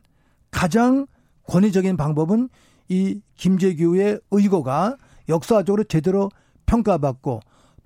가장 0.51 1.07
권위적인 1.47 1.97
방법은 1.97 2.49
이 2.89 3.21
김재규의 3.35 4.19
의거가 4.31 4.97
역사적으로 5.29 5.83
제대로 5.83 6.29
평가받고 6.65 7.39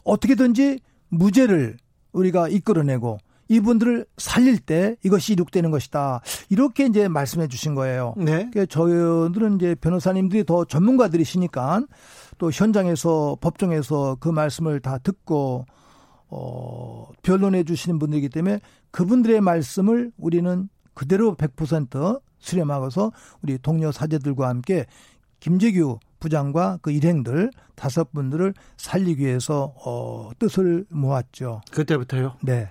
어떻게든지 0.03 0.79
무죄를 1.09 1.77
우리가 2.11 2.47
이끌어내고 2.49 3.17
이분들을 3.49 4.05
살릴 4.17 4.59
때 4.59 4.95
이것이 5.03 5.33
이룩되는 5.33 5.71
것이다. 5.71 6.21
이렇게 6.49 6.85
이제 6.85 7.07
말씀해 7.07 7.47
주신 7.47 7.73
거예요. 7.73 8.13
네. 8.15 8.49
그러니까 8.51 8.67
저희들은 8.67 9.55
이제 9.55 9.75
변호사님들이 9.75 10.43
더 10.45 10.65
전문가들이시니까 10.65 11.81
또 12.37 12.51
현장에서 12.51 13.37
법정에서 13.41 14.17
그 14.19 14.29
말씀을 14.29 14.79
다 14.79 14.99
듣고 14.99 15.65
어 16.27 17.07
변론해 17.23 17.63
주시는 17.63 17.97
분들이기 17.97 18.29
때문에 18.29 18.59
그분들의 18.91 19.41
말씀을 19.41 20.11
우리는 20.17 20.69
그대로 20.93 21.35
100% 21.35 22.21
수렴하고서 22.37 23.11
우리 23.41 23.57
동료 23.57 23.91
사제들과 23.91 24.47
함께 24.47 24.85
김재규 25.39 25.97
부장과 26.19 26.79
그 26.81 26.91
일행들 26.91 27.51
다섯 27.75 28.11
분들을 28.11 28.53
살리기 28.77 29.25
위해서 29.25 29.73
어, 29.85 30.31
뜻을 30.39 30.85
모았죠. 30.89 31.61
그때부터요? 31.71 32.35
네. 32.41 32.69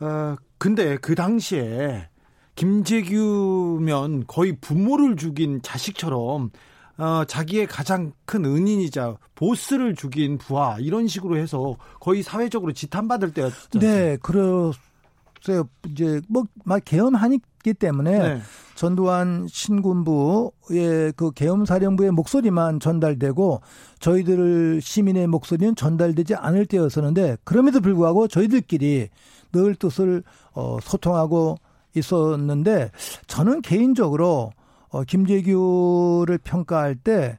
어, 0.00 0.36
근데 0.58 0.96
그 0.96 1.14
당시에 1.14 2.08
김재규면 2.54 4.26
거의 4.26 4.56
부모를 4.60 5.16
죽인 5.16 5.62
자식처럼 5.62 6.50
어, 6.98 7.24
자기의 7.24 7.66
가장 7.66 8.12
큰 8.26 8.44
은인이자 8.44 9.16
보스를 9.34 9.94
죽인 9.94 10.36
부하 10.36 10.76
이런 10.78 11.08
식으로 11.08 11.38
해서 11.38 11.76
거의 11.98 12.22
사회적으로 12.22 12.72
지탄받을 12.72 13.32
때였죠. 13.32 13.78
네, 13.78 14.18
글쎄요, 14.20 15.66
이제 15.88 16.20
뭐막 16.28 16.84
개헌하 16.84 17.28
기 17.62 17.74
때문에 17.74 18.18
네. 18.18 18.40
전두환 18.74 19.46
신군부의 19.48 21.12
그 21.16 21.32
계엄사령부의 21.32 22.12
목소리만 22.12 22.80
전달되고 22.80 23.60
저희들 23.98 24.80
시민의 24.80 25.26
목소리는 25.26 25.74
전달되지 25.76 26.34
않을 26.36 26.64
때였었는데 26.66 27.36
그럼에도 27.44 27.80
불구하고 27.80 28.28
저희들끼리 28.28 29.08
늘 29.52 29.74
뜻을 29.74 30.22
어, 30.54 30.78
소통하고 30.82 31.58
있었는데 31.94 32.90
저는 33.26 33.62
개인적으로 33.62 34.52
어, 34.88 35.04
김재규를 35.04 36.38
평가할 36.38 36.94
때 36.96 37.38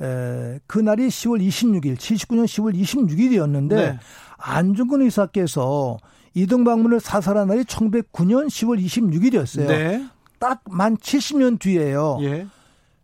에, 0.00 0.58
그날이 0.66 1.08
10월 1.08 1.46
26일, 1.46 1.96
79년 1.96 2.44
10월 2.44 2.74
26일이었는데 2.74 3.74
네. 3.74 3.98
안중근 4.38 5.02
의사께서 5.02 5.98
이등 6.34 6.64
방문을 6.64 7.00
사살한 7.00 7.48
날이 7.48 7.64
1909년 7.64 8.46
10월 8.46 8.82
26일이었어요. 8.82 9.66
네. 9.66 10.06
딱만 10.38 10.96
70년 10.96 11.58
뒤에요. 11.58 12.18
예. 12.22 12.46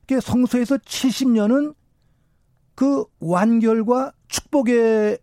그 0.07 0.21
성서에서 0.21 0.77
70년은 0.79 1.75
그 2.75 3.05
완결과 3.21 4.13
축복의 4.29 5.19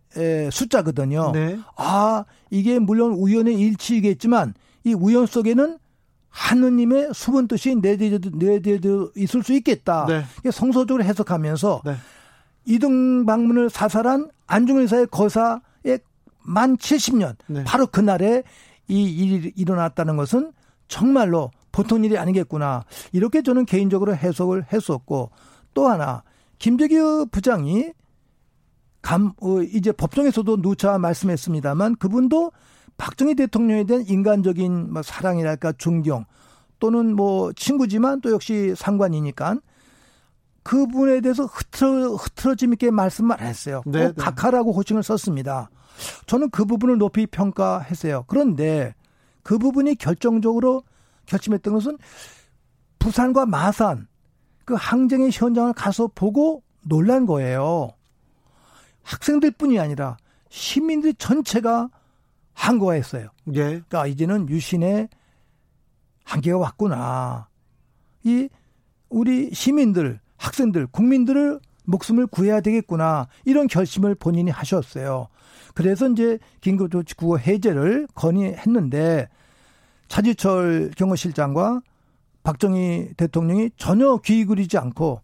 숫자거든요. 0.50 1.32
네. 1.32 1.58
아, 1.76 2.24
이게 2.50 2.78
물론 2.78 3.12
우연의 3.12 3.58
일치이겠지만 3.58 4.54
이 4.84 4.92
우연 4.92 5.26
속에는 5.26 5.78
하느님의 6.28 7.10
수분 7.14 7.46
뜻이 7.46 7.76
내재되어 7.76 8.30
내재져 8.34 9.10
있을 9.16 9.42
수 9.42 9.52
있겠다. 9.54 10.06
네. 10.06 10.24
성서적으로 10.50 11.04
해석하면서 11.04 11.82
네. 11.84 11.94
이등 12.66 13.24
방문을 13.24 13.70
사살한 13.70 14.30
안중근 14.46 14.82
의사의 14.82 15.06
거사의 15.10 15.60
만 16.44 16.76
70년 16.76 17.36
네. 17.46 17.64
바로 17.64 17.86
그날에 17.86 18.42
이 18.86 19.02
일이 19.04 19.52
일어났다는 19.56 20.16
것은 20.16 20.52
정말로 20.88 21.50
보통 21.72 22.04
일이 22.04 22.16
아니겠구나. 22.18 22.84
이렇게 23.12 23.42
저는 23.42 23.64
개인적으로 23.64 24.14
해석을 24.14 24.66
했었고 24.72 25.30
또 25.72 25.88
하나 25.88 26.22
김재규 26.58 27.26
부장이 27.30 27.92
감, 29.02 29.32
어, 29.42 29.60
이제 29.60 29.92
법정에서도 29.92 30.62
누차 30.62 30.98
말씀했습니다만 30.98 31.96
그분도 31.96 32.52
박정희 32.96 33.34
대통령에 33.34 33.84
대한 33.84 34.04
인간적인 34.06 34.92
뭐 34.92 35.02
사랑이랄까 35.02 35.72
존경 35.72 36.24
또는 36.78 37.14
뭐 37.14 37.52
친구지만 37.52 38.20
또 38.20 38.30
역시 38.30 38.74
상관이니까 38.76 39.56
그분에 40.62 41.20
대해서 41.20 41.44
흐트러, 41.44 42.14
흐트러짐 42.14 42.72
있게 42.72 42.90
말씀을 42.90 43.40
했어요. 43.40 43.82
네, 43.84 44.06
꼭 44.06 44.14
네. 44.16 44.22
각하라고 44.22 44.72
호칭을 44.72 45.02
썼습니다. 45.02 45.68
저는 46.26 46.50
그 46.50 46.64
부분을 46.64 46.98
높이 46.98 47.26
평가했어요. 47.26 48.24
그런데 48.26 48.94
그 49.42 49.58
부분이 49.58 49.96
결정적으로 49.96 50.82
결심했던 51.26 51.74
것은 51.74 51.98
부산과 52.98 53.46
마산 53.46 54.06
그 54.64 54.74
항쟁의 54.74 55.30
현장을 55.32 55.72
가서 55.74 56.08
보고 56.14 56.62
놀란 56.82 57.26
거예요. 57.26 57.90
학생들 59.02 59.52
뿐이 59.52 59.78
아니라 59.78 60.16
시민들 60.48 61.14
전체가 61.14 61.90
한거했어요. 62.54 63.28
예. 63.48 63.52
그러니까 63.52 64.06
이제는 64.06 64.48
유신의 64.48 65.08
한계가 66.24 66.56
왔구나. 66.58 67.48
이 68.22 68.48
우리 69.10 69.52
시민들, 69.52 70.20
학생들, 70.38 70.86
국민들을 70.86 71.60
목숨을 71.84 72.26
구해야 72.26 72.60
되겠구나. 72.60 73.28
이런 73.44 73.66
결심을 73.66 74.14
본인이 74.14 74.50
하셨어요. 74.50 75.28
그래서 75.74 76.08
이제 76.08 76.38
긴급조치구호 76.60 77.38
해제를 77.38 78.06
건의했는데 78.14 79.28
차지철 80.08 80.92
경호실장과 80.96 81.82
박정희 82.44 83.14
대통령이 83.16 83.70
전혀 83.76 84.16
귀 84.18 84.44
기울이지 84.44 84.78
않고 84.78 85.20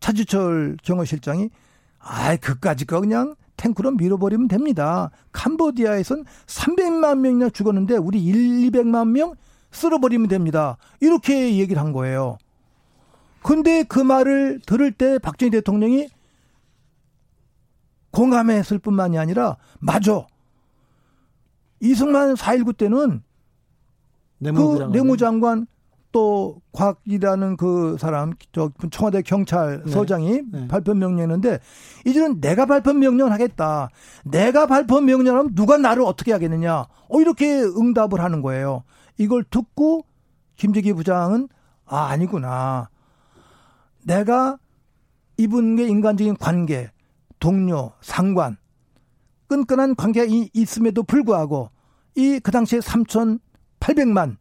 차지철 0.00 0.78
경호실장이 0.82 1.50
아이 1.98 2.36
그까짓 2.38 2.88
거 2.88 3.00
그냥 3.00 3.36
탱크로 3.56 3.92
밀어버리면 3.92 4.48
됩니다. 4.48 5.10
캄보디아에선 5.32 6.24
300만 6.46 7.18
명이나 7.18 7.50
죽었는데 7.50 7.96
우리 7.96 8.24
1, 8.24 8.70
200만 8.70 9.08
명 9.10 9.34
쓸어버리면 9.70 10.28
됩니다. 10.28 10.78
이렇게 11.00 11.58
얘기를 11.58 11.80
한 11.80 11.92
거예요. 11.92 12.38
근데 13.42 13.82
그 13.84 13.98
말을 14.00 14.60
들을 14.66 14.90
때 14.92 15.18
박정희 15.18 15.50
대통령이 15.50 16.08
공감했을 18.12 18.78
뿐만이 18.78 19.18
아니라 19.18 19.56
맞아. 19.78 20.26
이승만 21.80 22.34
4.19 22.34 22.76
때는 22.76 23.22
내무부 24.38 24.78
그 24.78 24.84
내무장관 24.84 25.66
또 26.12 26.60
곽이라는 26.72 27.56
그 27.56 27.96
사람 27.98 28.32
저 28.52 28.70
청와대 28.90 29.22
경찰서장이 29.22 30.32
네. 30.32 30.60
네. 30.60 30.68
발표 30.68 30.92
명령했는데 30.94 31.60
이제는 32.04 32.40
내가 32.40 32.66
발표 32.66 32.92
명령을 32.92 33.32
하겠다. 33.32 33.90
내가 34.24 34.66
발표 34.66 35.00
명령하면 35.00 35.54
누가 35.54 35.78
나를 35.78 36.02
어떻게 36.02 36.32
하겠느냐. 36.32 36.86
어 37.08 37.20
이렇게 37.20 37.60
응답을 37.62 38.20
하는 38.20 38.42
거예요. 38.42 38.82
이걸 39.18 39.44
듣고 39.44 40.04
김재기 40.56 40.92
부장은 40.94 41.48
아 41.86 42.06
아니구나. 42.06 42.88
내가 44.04 44.58
이분의 45.36 45.88
인간적인 45.88 46.36
관계, 46.36 46.90
동료, 47.40 47.92
상관 48.00 48.56
끈끈한 49.48 49.96
관계가 49.96 50.32
있음에도 50.54 51.02
불구하고 51.02 51.70
이 52.16 52.40
그 52.42 52.50
당시에 52.50 52.78
3,800만의 52.80 54.36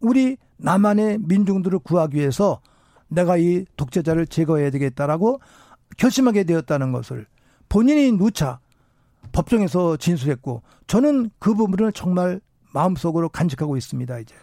우리 0.00 0.36
남한의 0.56 1.18
민중들을 1.20 1.78
구하기 1.80 2.16
위해서 2.16 2.60
내가 3.08 3.36
이 3.36 3.64
독재자를 3.76 4.26
제거해야 4.26 4.70
되겠다라고 4.70 5.40
결심하게 5.96 6.44
되었다는 6.44 6.92
것을 6.92 7.26
본인이 7.68 8.12
누차 8.12 8.60
법정에서 9.32 9.96
진술했고 9.96 10.62
저는 10.86 11.30
그 11.38 11.54
부분을 11.54 11.92
정말 11.92 12.40
마음속으로 12.72 13.28
간직하고 13.28 13.76
있습니다 13.76 14.18
이제. 14.18 14.34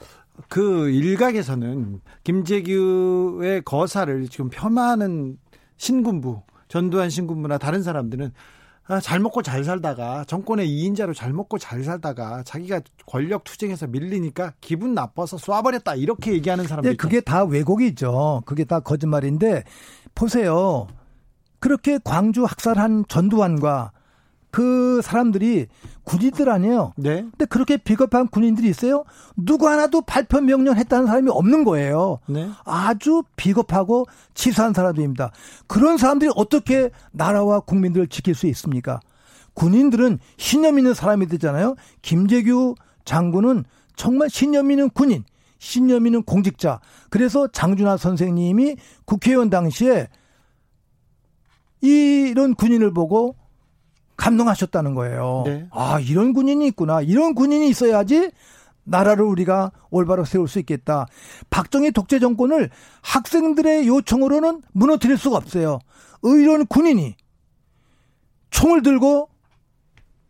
그 0.50 0.90
일각에서는 0.90 2.02
김재규의 2.24 3.62
거사를 3.64 4.28
지금 4.28 4.50
폄하하는 4.50 5.38
신군부 5.78 6.42
전두환 6.68 7.10
신군부나 7.10 7.58
다른 7.58 7.84
사람들은 7.84 8.32
아, 8.88 9.00
잘 9.00 9.20
먹고 9.20 9.42
잘 9.42 9.64
살다가 9.64 10.24
정권의 10.26 10.68
2인자로 10.68 11.16
잘 11.16 11.34
먹고 11.34 11.58
잘 11.58 11.84
살다가 11.84 12.44
자기가 12.44 12.82
권력 13.08 13.44
투쟁해서 13.44 13.88
밀리니까 13.88 14.54
기분 14.62 14.94
나빠서 14.94 15.38
쏴버렸다 15.38 16.00
이렇게 16.00 16.34
얘기하는 16.34 16.68
사람들. 16.68 16.92
네, 16.92 16.96
그게 16.96 17.20
다 17.20 17.44
왜곡이죠. 17.44 18.44
그게 18.46 18.64
다 18.64 18.80
거짓말인데 18.80 19.64
보세요. 20.14 20.88
그렇게 21.60 21.98
광주 22.04 22.44
학살한 22.44 23.06
전두환과 23.08 23.92
그 24.56 25.02
사람들이 25.04 25.68
군인들 26.06 26.50
아니에요. 26.50 26.94
네. 26.96 27.24
근데 27.24 27.44
그렇게 27.44 27.76
비겁한 27.76 28.30
군인들이 28.30 28.70
있어요? 28.70 29.04
누구 29.36 29.68
하나도 29.68 30.04
발표 30.04 30.40
명령 30.40 30.78
했다는 30.78 31.08
사람이 31.08 31.30
없는 31.30 31.66
거예요. 31.66 32.20
네. 32.30 32.50
아주 32.64 33.24
비겁하고 33.36 34.06
치사한 34.34 34.74
사람들입니다. 34.74 35.34
그런 35.68 35.98
사람들이 35.98 36.32
어떻게 36.38 36.90
나라와 37.12 37.60
국민들을 37.60 38.08
지킬 38.08 38.34
수 38.34 38.48
있습니까? 38.48 39.02
군인들은 39.56 40.20
신념 40.38 40.78
있는 40.78 40.94
사람이 40.94 41.28
되잖아요. 41.28 41.76
김재규 42.02 42.76
장군은 43.04 43.66
정말 43.98 44.30
신념 44.30 44.72
있는 44.72 44.90
군인, 44.90 45.26
신념 45.58 46.06
있는 46.06 46.24
공직자. 46.24 46.80
그래서 47.10 47.50
장준하 47.50 47.98
선생님이 47.98 48.78
국회의원 49.04 49.50
당시에 49.50 50.08
이런 51.82 52.56
군인을 52.56 52.94
보고 52.94 53.36
감동하셨다는 54.18 54.94
거예요. 54.96 55.44
네. 55.46 55.68
아, 55.72 56.00
이런 56.00 56.34
군인이 56.34 56.66
있구나. 56.68 57.02
이런 57.02 57.36
군인이 57.36 57.68
있어야지 57.70 58.32
나라를 58.84 59.26
우리가 59.26 59.72
올바로 59.90 60.26
세울 60.26 60.48
수 60.48 60.60
있겠다. 60.60 61.08
박정희 61.50 61.92
독재 61.92 62.20
정권을 62.20 62.70
학생들의 63.02 63.88
요청으로는 63.88 64.62
무너뜨릴 64.74 65.18
수가 65.18 65.38
없어요. 65.38 65.80
의료는 66.24 66.68
군인이 66.68 67.16
총을 68.52 68.84
들고 68.84 69.30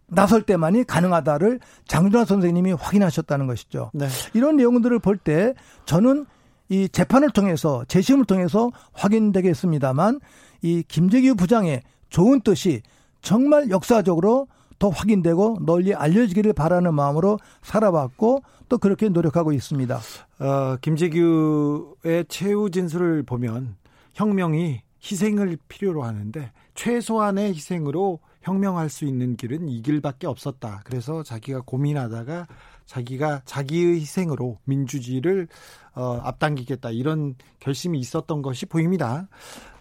나설 0.08 0.44
때만이 0.44 0.84
가능하다를 0.86 1.60
장준하 1.88 2.26
선생님이 2.26 2.74
확인하셨다는 2.74 3.48
것이죠. 3.48 3.92
네. 3.94 4.08
이런 4.34 4.56
내용들을 4.56 5.00
볼 5.00 5.18
때 5.18 5.54
저는 5.86 6.26
이 6.70 6.88
재판을 6.90 7.30
통해서 7.30 7.84
재심을 7.88 8.26
통해서 8.26 8.72
확인되겠습니다만 8.94 10.20
이 10.62 10.84
김재규 10.88 11.36
부장의 11.36 11.82
좋은 12.10 12.42
뜻이 12.42 12.82
정말 13.26 13.72
역사적으로 13.72 14.48
더 14.78 14.90
확인되고 14.90 15.58
널리 15.66 15.96
알려지기를 15.96 16.54
바라는 16.54 16.94
마음으로 16.94 17.40
살아왔고 17.64 18.44
또 18.70 18.78
그렇게 18.78 19.10
노력하고 19.10 19.52
있습니다. 19.52 20.00
어, 20.40 20.76
김재규의 20.80 22.26
최후 22.30 22.70
진술을 22.70 23.24
보면 23.24 23.78
혁명이 24.14 24.82
희생을 25.02 25.58
필요로 25.68 26.04
하는데 26.04 26.52
최소한의 26.76 27.56
희생으로 27.56 28.20
혁명할 28.44 28.90
수 28.90 29.06
있는 29.06 29.36
길은 29.36 29.70
이 29.70 29.82
길밖에 29.82 30.28
없었다. 30.28 30.82
그래서 30.84 31.24
자기가 31.24 31.62
고민하다가 31.66 32.48
자기가 32.86 33.42
자기의 33.46 34.02
희생으로 34.02 34.60
민주주의를 34.66 35.48
어, 35.96 36.20
앞당기겠다 36.24 36.92
이런 36.92 37.34
결심이 37.60 37.98
있었던 37.98 38.44
것이 38.44 38.68
보입니다. 38.68 39.28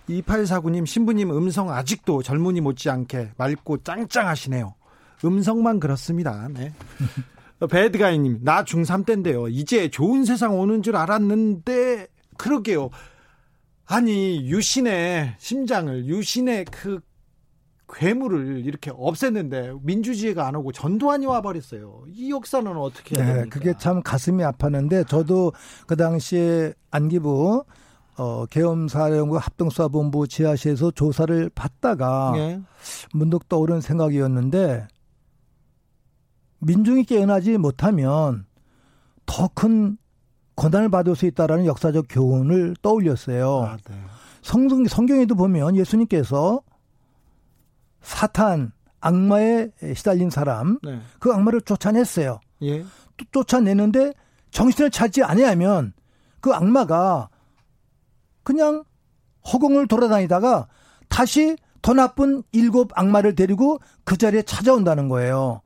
2849님 0.09 0.87
신부님 0.87 1.31
음성 1.31 1.71
아직도 1.71 2.23
젊은이 2.23 2.61
못지않게 2.61 3.33
맑고 3.37 3.79
짱짱하시네요. 3.83 4.75
음성만 5.25 5.81
그렇습니다. 5.81 6.49
네. 6.53 6.73
배드가이님, 7.71 8.41
나 8.43 8.65
중3 8.65 9.07
때인데요. 9.07 9.49
이제 9.49 9.89
좋은 9.89 10.25
세상 10.25 10.59
오는 10.59 10.83
줄 10.83 10.97
알았는데, 10.97 12.09
그러게요. 12.37 12.91
아니, 13.87 14.47
유신의 14.51 15.37
심장을, 15.39 16.05
유신의 16.05 16.67
그 16.67 17.01
괴물을 17.93 18.65
이렇게 18.65 18.91
없앴는데 18.91 19.79
민주주의가 19.83 20.49
안 20.49 20.57
오고 20.57 20.73
전두환이 20.73 21.27
와버렸어요. 21.27 22.05
이 22.09 22.31
역사는 22.31 22.77
어떻게 22.77 23.17
해야 23.17 23.27
네, 23.27 23.35
됩니까? 23.35 23.59
그게 23.59 23.75
참 23.79 24.03
가슴이 24.03 24.43
아팠는데 24.43 25.07
저도 25.07 25.53
그 25.87 25.95
당시에 25.95 26.73
안기부 26.91 27.65
어, 28.17 28.47
계엄사령부 28.47 29.37
합동수사본부 29.37 30.29
지하실에서 30.29 30.93
조사를 30.93 31.51
받다가 31.55 32.33
네. 32.35 32.61
문득 33.13 33.49
떠오른 33.49 33.81
생각이었는데 33.81 34.87
민중이 36.61 37.05
깨어나지 37.05 37.59
못하면 37.59 38.47
더큰 39.27 39.99
고난을 40.55 40.89
받을 40.91 41.17
수 41.17 41.27
있다라는 41.27 41.67
역사적 41.67 42.07
교훈을 42.09 42.77
떠올렸어요. 42.81 43.63
아, 43.63 43.77
네. 43.89 43.97
성경, 44.43 44.85
성경에도 44.87 45.35
보면 45.35 45.77
예수님께서 45.77 46.63
사탄, 48.01 48.73
악마에 49.01 49.71
시달린 49.95 50.31
사람, 50.31 50.79
네. 50.83 51.01
그 51.19 51.33
악마를 51.33 51.63
쫓아냈어요. 51.63 52.41
예. 52.63 52.85
쫓아내는데 53.33 54.13
정신을 54.51 54.91
찾지 54.91 55.23
아니하면 55.25 55.93
그 56.41 56.53
악마가 56.53 57.29
그냥 58.45 58.85
허공을 59.53 59.89
돌아다니다가 59.89 60.69
다시 61.09 61.57
더 61.83 61.93
나쁜 61.93 62.43
일곱 62.53 62.91
악마를 62.99 63.35
데리고 63.35 63.79
그 64.05 64.17
자리에 64.17 64.43
찾아온다는 64.43 65.09
거예요. 65.09 65.61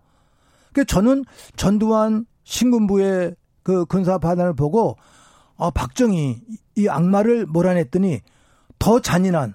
그 0.73 0.85
저는 0.85 1.25
전두환 1.57 2.27
신군부의 2.45 3.37
그 3.63 3.85
군사 3.85 4.19
반환을 4.19 4.55
보고 4.55 4.97
어, 5.57 5.71
박정희 5.71 6.41
이 6.77 6.89
악마를 6.89 7.47
몰아냈더니 7.47 8.21
더 8.79 9.01
잔인한 9.01 9.55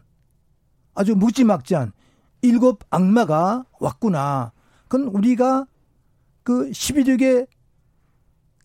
아주 0.93 1.15
무지막지한 1.15 1.93
일곱 2.41 2.83
악마가 2.89 3.65
왔구나. 3.79 4.51
그건 4.87 5.07
우리가 5.07 5.65
그 6.43 6.69
11.6의 6.69 7.47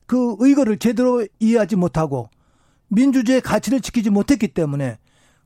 그 0.06 0.36
의거를 0.38 0.78
제대로 0.78 1.26
이해하지 1.38 1.76
못하고 1.76 2.28
민주주의 2.88 3.40
가치를 3.40 3.80
지키지 3.80 4.10
못했기 4.10 4.48
때문에 4.48 4.98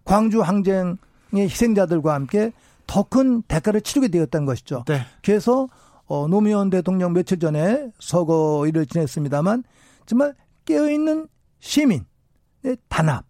광주 0.04 0.42
항쟁의 0.42 0.96
희생자들과 1.34 2.14
함께 2.14 2.52
더 2.86 3.04
큰 3.04 3.42
대가를 3.42 3.80
치르게 3.80 4.08
되었다는 4.08 4.46
것이죠. 4.46 4.84
네. 4.86 5.00
그래서 5.24 5.68
어, 6.06 6.28
노무현 6.28 6.68
대통령 6.70 7.12
며칠 7.12 7.38
전에 7.38 7.90
서거일을 8.00 8.86
지냈습니다만 8.86 9.64
정말 10.06 10.34
깨어있는 10.66 11.28
시민의 11.60 12.02
단합, 12.88 13.24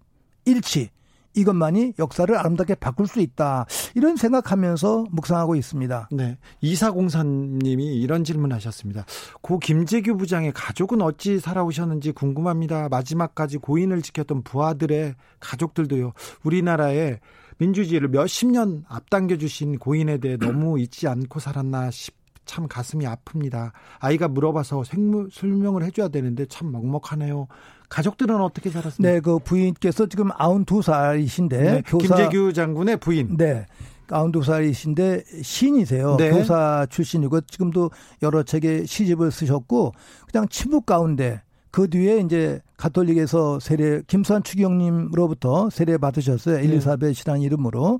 일치 0.44 0.90
이것만이 1.35 1.95
역사를 1.99 2.35
아름답게 2.37 2.76
바꿀 2.76 3.07
수 3.07 3.20
있다. 3.20 3.66
이런 3.95 4.16
생각하면서 4.16 5.07
묵상하고 5.11 5.55
있습니다. 5.57 6.09
네. 6.12 6.39
이사공사님이 6.61 7.97
이런 7.97 8.24
질문 8.24 8.53
하셨습니다. 8.53 9.05
고 9.41 9.59
김재규 9.59 10.16
부장의 10.16 10.53
가족은 10.53 11.03
어찌 11.03 11.39
살아오셨는지 11.39 12.12
궁금합니다. 12.12 12.89
마지막까지 12.89 13.59
고인을 13.59 14.03
지켰던 14.03 14.43
부하들의 14.43 15.14
가족들도요. 15.41 16.12
우리나라에 16.45 17.18
민주주의를 17.59 18.09
몇십 18.09 18.51
년 18.51 18.85
앞당겨 18.89 19.37
주신 19.37 19.78
고인에 19.78 20.18
대해 20.18 20.37
너무 20.37 20.80
잊지 20.80 21.07
않고 21.09 21.39
살았나 21.41 21.91
싶. 21.91 22.22
참 22.45 22.66
가슴이 22.68 23.05
아픕니다. 23.05 23.72
아이가 23.99 24.28
물어봐서 24.28 24.84
생물 24.84 25.28
설명을 25.32 25.84
해줘야 25.84 26.09
되는데 26.09 26.47
참 26.47 26.72
먹먹하네요. 26.72 27.47
가족들은 27.88 28.40
어떻게 28.40 28.70
살았습니까? 28.70 29.12
네, 29.12 29.20
그 29.20 29.38
부인께서 29.38 30.07
지금 30.07 30.28
92살이신데 30.30 31.51
네, 31.51 31.82
교사 31.86 32.16
김재규 32.16 32.53
장군의 32.53 32.97
부인. 32.99 33.36
네. 33.36 33.66
92살이신데 34.09 35.43
시인이세요. 35.43 36.16
네. 36.16 36.30
교사 36.30 36.86
출신이고 36.88 37.43
지금도 37.43 37.90
여러 38.22 38.43
책의 38.43 38.86
시집을 38.86 39.30
쓰셨고 39.30 39.93
그냥 40.30 40.49
친북 40.49 40.86
가운데 40.86 41.43
그 41.70 41.88
뒤에 41.88 42.18
이제 42.20 42.61
가톨릭에서 42.76 43.59
세례 43.59 44.03
김수환 44.07 44.43
추경님으로부터 44.43 45.70
세례 45.70 45.97
받으셨어요. 45.97 46.59
네. 46.59 46.64
엘리사벳이라는 46.64 47.40
이름으로 47.40 47.99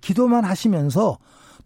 기도만 0.00 0.44
하시면서 0.44 1.18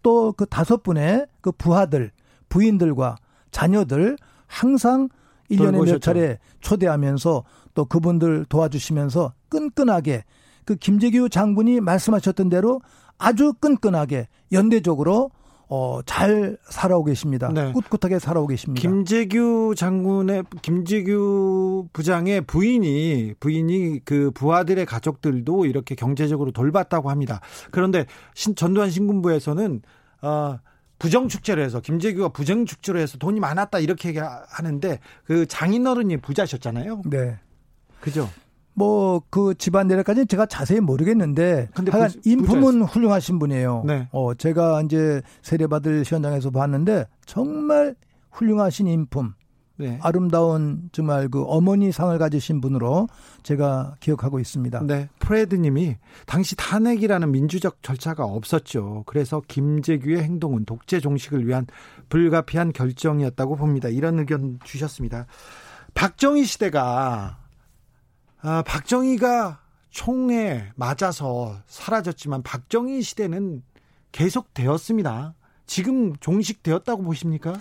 또 0.07 0.31
그 0.31 0.45
다섯 0.45 0.83
분의 0.83 1.27
그 1.41 1.51
부하들 1.51 2.11
부인들과 2.47 3.17
자녀들 3.51 4.15
항상 4.45 5.09
1년에 5.51 5.85
몇 5.85 6.01
차례 6.01 6.39
초대하면서 6.61 7.43
또 7.73 7.85
그분들 7.85 8.45
도와주시면서 8.47 9.33
끈끈하게 9.49 10.23
그 10.63 10.75
김재규 10.75 11.27
장군이 11.27 11.81
말씀하셨던 11.81 12.47
대로 12.47 12.79
아주 13.17 13.51
끈끈하게 13.59 14.29
연대적으로 14.53 15.31
어, 15.69 15.99
잘 16.05 16.57
살아오고 16.69 17.07
계십니다. 17.07 17.51
네. 17.53 17.73
꿋꿋하게 17.73 18.19
살아오고 18.19 18.47
계십니다. 18.47 18.81
김재규 18.81 19.73
장군의 19.75 20.43
김재규 20.61 21.89
부장의 21.91 22.41
부인이 22.41 23.33
부인이 23.39 23.99
그 24.05 24.31
부하들의 24.31 24.85
가족들도 24.85 25.65
이렇게 25.65 25.95
경제적으로 25.95 26.51
돌봤다고 26.51 27.09
합니다. 27.09 27.41
그런데 27.71 28.05
신, 28.33 28.55
전두환 28.55 28.89
신군부에서는 28.89 29.81
어, 30.21 30.59
부정 30.99 31.27
축제를 31.27 31.63
해서 31.63 31.79
김재규가 31.79 32.29
부정 32.29 32.65
축제를 32.65 32.99
해서 32.99 33.17
돈이 33.17 33.39
많았다 33.39 33.79
이렇게 33.79 34.13
하는데 34.17 34.99
그 35.25 35.45
장인어른이 35.45 36.17
부자셨잖아요. 36.17 37.03
네. 37.05 37.39
그죠? 38.01 38.29
뭐 38.73 39.07
그 39.29 39.55
집안 39.55 39.87
내력까지는 39.87 40.27
제가 40.27 40.45
자세히 40.45 40.79
모르겠는데 40.79 41.69
근데 41.73 41.91
하여간 41.91 42.11
부, 42.11 42.29
인품은 42.29 42.81
훌륭하신 42.83 43.39
분이에요. 43.39 43.83
네. 43.85 44.07
어 44.11 44.33
제가 44.33 44.81
이제 44.83 45.21
세례받을 45.41 46.03
현장에서 46.05 46.51
봤는데 46.51 47.05
정말 47.25 47.95
훌륭하신 48.31 48.87
인품. 48.87 49.33
네. 49.77 49.99
아름다운 50.01 50.89
정말 50.91 51.29
그 51.29 51.43
어머니 51.43 51.91
상을 51.91 52.17
가지신 52.17 52.61
분으로 52.61 53.07
제가 53.43 53.95
기억하고 53.99 54.39
있습니다. 54.39 54.81
네. 54.85 55.07
프레드 55.19 55.55
님이 55.55 55.97
당시 56.25 56.55
탄핵이라는 56.55 57.31
민주적 57.31 57.83
절차가 57.83 58.25
없었죠. 58.25 59.03
그래서 59.05 59.41
김재규의 59.47 60.23
행동은 60.23 60.65
독재 60.65 60.99
종식을 60.99 61.47
위한 61.47 61.67
불가피한 62.09 62.73
결정이었다고 62.73 63.55
봅니다. 63.55 63.89
이런 63.89 64.19
의견 64.19 64.59
주셨습니다. 64.63 65.27
박정희 65.93 66.45
시대가 66.45 67.37
아, 68.41 68.63
박정희가 68.63 69.61
총에 69.89 70.69
맞아서 70.75 71.57
사라졌지만 71.67 72.43
박정희 72.43 73.01
시대는 73.01 73.63
계속되었습니다. 74.11 75.33
지금 75.65 76.15
종식되었다고 76.17 77.03
보십니까? 77.03 77.53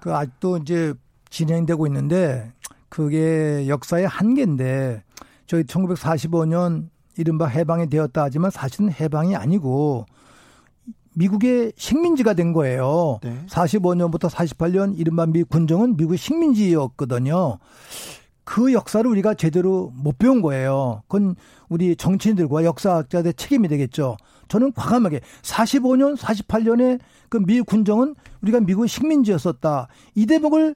그 0.00 0.14
아직도 0.14 0.58
이제 0.58 0.94
진행되고 1.30 1.86
있는데 1.86 2.52
그게 2.88 3.66
역사의 3.68 4.06
한계인데 4.06 5.02
저희 5.46 5.64
1945년 5.64 6.88
이른바 7.16 7.46
해방이 7.46 7.88
되었다 7.88 8.22
하지만 8.24 8.50
사실은 8.50 8.92
해방이 8.92 9.36
아니고 9.36 10.06
미국의 11.14 11.72
식민지가 11.76 12.34
된 12.34 12.52
거예요. 12.52 13.18
네. 13.22 13.44
45년부터 13.48 14.30
48년 14.30 14.96
이른바 14.96 15.26
미 15.26 15.42
군정은 15.42 15.96
미국 15.96 16.16
식민지였거든요. 16.16 17.58
그 18.44 18.72
역사를 18.72 19.08
우리가 19.08 19.34
제대로 19.34 19.92
못 19.94 20.16
배운 20.16 20.40
거예요. 20.40 21.02
그건 21.08 21.34
우리 21.68 21.96
정치인들과 21.96 22.64
역사학자들의 22.64 23.34
책임이 23.34 23.68
되겠죠. 23.68 24.16
저는 24.46 24.72
과감하게 24.72 25.20
45년, 25.42 26.16
48년에 26.16 26.98
그 27.28 27.38
미 27.38 27.60
군정은 27.60 28.14
우리가 28.42 28.60
미국의 28.60 28.88
식민지였었다. 28.88 29.88
이 30.14 30.26
대목을 30.26 30.74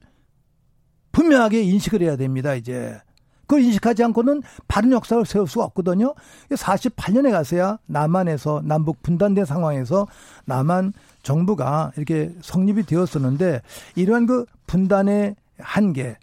분명하게 1.13 1.61
인식을 1.63 2.01
해야 2.01 2.17
됩니다, 2.17 2.53
이제. 2.53 2.99
그걸 3.47 3.61
인식하지 3.61 4.03
않고는 4.05 4.41
바른 4.67 4.91
역사를 4.91 5.23
세울 5.25 5.47
수가 5.47 5.65
없거든요. 5.65 6.13
48년에 6.49 7.31
가서야 7.31 7.77
남한에서 7.85 8.61
남북 8.65 9.01
분단된 9.03 9.45
상황에서 9.45 10.07
남한 10.45 10.93
정부가 11.21 11.91
이렇게 11.95 12.33
성립이 12.41 12.83
되었었는데 12.83 13.61
이러한 13.95 14.25
그 14.25 14.45
분단의 14.65 15.35
한계 15.59 16.17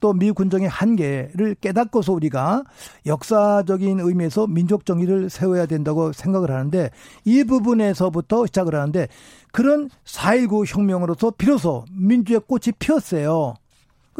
또 0.00 0.14
미국 0.14 0.36
군정의 0.36 0.68
한계를 0.68 1.56
깨닫고서 1.60 2.12
우리가 2.12 2.64
역사적인 3.06 4.00
의미에서 4.00 4.46
민족 4.46 4.86
정의를 4.86 5.28
세워야 5.28 5.66
된다고 5.66 6.12
생각을 6.12 6.50
하는데 6.50 6.90
이 7.24 7.44
부분에서부터 7.44 8.46
시작을 8.46 8.74
하는데 8.74 9.08
그런 9.52 9.90
4.19 10.04 10.64
혁명으로서 10.66 11.32
비로소 11.36 11.84
민주의 11.90 12.40
꽃이 12.40 12.72
피었어요. 12.78 13.54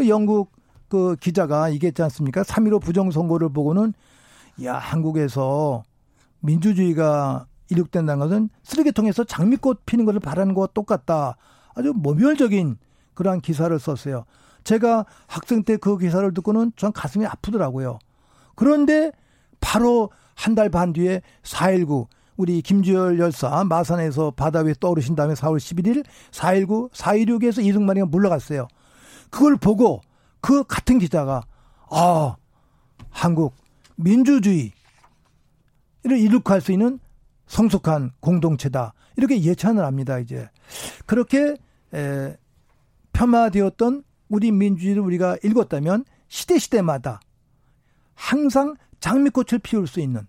그 0.00 0.08
영국 0.08 0.50
그 0.88 1.14
기자가 1.20 1.72
얘기했지 1.74 2.02
않습니까? 2.02 2.42
3.15 2.42 2.80
부정선거를 2.80 3.50
보고는 3.50 3.92
야, 4.64 4.74
한국에서 4.78 5.82
민주주의가 6.40 7.46
이룩된다는 7.68 8.18
것은 8.18 8.48
쓰레기통에서 8.62 9.24
장미꽃 9.24 9.84
피는 9.84 10.06
것을 10.06 10.18
바라는 10.20 10.54
것과 10.54 10.72
똑같다. 10.72 11.36
아주 11.74 11.92
모멸적인 11.94 12.78
그러한 13.14 13.40
기사를 13.42 13.78
썼어요. 13.78 14.24
제가 14.64 15.04
학생 15.26 15.62
때 15.64 15.76
그 15.76 15.98
기사를 15.98 16.32
듣고는 16.34 16.72
전 16.76 16.92
가슴이 16.92 17.26
아프더라고요. 17.26 17.98
그런데 18.56 19.12
바로 19.60 20.10
한 20.34 20.54
달 20.54 20.70
반 20.70 20.94
뒤에 20.94 21.20
4.19 21.42 22.06
우리 22.38 22.62
김주열 22.62 23.18
열사 23.18 23.62
마산에서 23.64 24.30
바다 24.30 24.60
위에 24.60 24.72
떠오르신 24.80 25.14
다음에 25.14 25.34
4월 25.34 25.58
11일 25.58 26.04
4.19, 26.32 26.90
4.16에서 26.90 27.62
이승만이가 27.62 28.06
물러갔어요. 28.06 28.66
그걸 29.30 29.56
보고 29.56 30.00
그 30.40 30.64
같은 30.64 30.98
기자가 30.98 31.42
아 31.90 32.36
한국 33.10 33.54
민주주의 33.96 34.72
이를 36.04 36.18
이룩할 36.18 36.60
수 36.60 36.72
있는 36.72 36.98
성숙한 37.46 38.12
공동체다. 38.20 38.94
이렇게 39.16 39.42
예찬을 39.42 39.84
합니다, 39.84 40.18
이제. 40.18 40.48
그렇게, 41.04 41.56
에, 41.92 42.36
폄하되었던 43.12 44.04
우리 44.28 44.52
민주주의를 44.52 45.02
우리가 45.02 45.36
읽었다면 45.44 46.04
시대 46.28 46.58
시대마다 46.58 47.20
항상 48.14 48.76
장미꽃을 49.00 49.58
피울 49.62 49.88
수 49.88 50.00
있는 50.00 50.26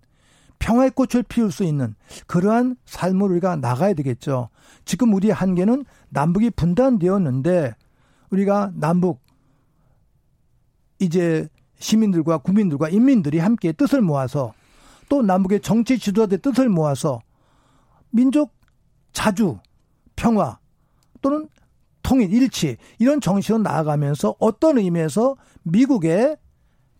평화의 0.57 0.91
꽃을 0.91 1.23
피울 1.27 1.51
수 1.51 1.63
있는 1.63 1.95
그러한 2.27 2.75
삶을 2.85 3.31
우리가 3.31 3.55
나가야 3.57 3.93
되겠죠. 3.93 4.49
지금 4.85 5.13
우리 5.13 5.29
한계는 5.29 5.85
남북이 6.09 6.51
분단되었는데 6.51 7.75
우리가 8.31 8.71
남북 8.75 9.19
이제 10.99 11.47
시민들과 11.79 12.39
국민들과 12.39 12.89
인민들이 12.89 13.39
함께 13.39 13.71
뜻을 13.71 14.01
모아서 14.01 14.53
또 15.09 15.21
남북의 15.21 15.61
정치 15.61 15.99
지도자들 15.99 16.39
뜻을 16.39 16.69
모아서 16.69 17.21
민족 18.09 18.53
자주 19.13 19.57
평화 20.15 20.59
또는 21.21 21.49
통일 22.03 22.33
일치 22.33 22.77
이런 22.99 23.21
정신으로 23.21 23.63
나아가면서 23.63 24.35
어떤 24.39 24.77
의미에서 24.77 25.35
미국의 25.63 26.37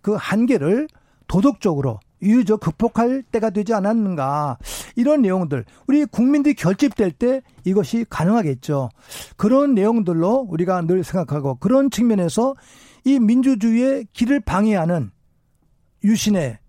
그 0.02 0.16
한계를 0.16 0.88
도덕적으로 1.28 2.00
유유적 2.22 2.60
극복할 2.60 3.24
때가 3.24 3.50
되지 3.50 3.74
않았는가 3.74 4.58
이런 4.96 5.22
내용들 5.22 5.66
우리 5.88 6.06
국민들이 6.06 6.54
결집될 6.54 7.12
때 7.12 7.42
이것이 7.64 8.06
가능하겠죠. 8.10 8.90
그런 9.38 9.74
내용들로 9.74 10.48
우리가 10.50 10.82
늘 10.82 11.04
생각하고 11.04 11.56
그런 11.56 11.90
측면에서 11.90 12.56
이 13.04 13.20
민주주의의 13.20 14.06
길을 14.14 14.42
방해하는 14.42 15.12
유신의 16.04 16.60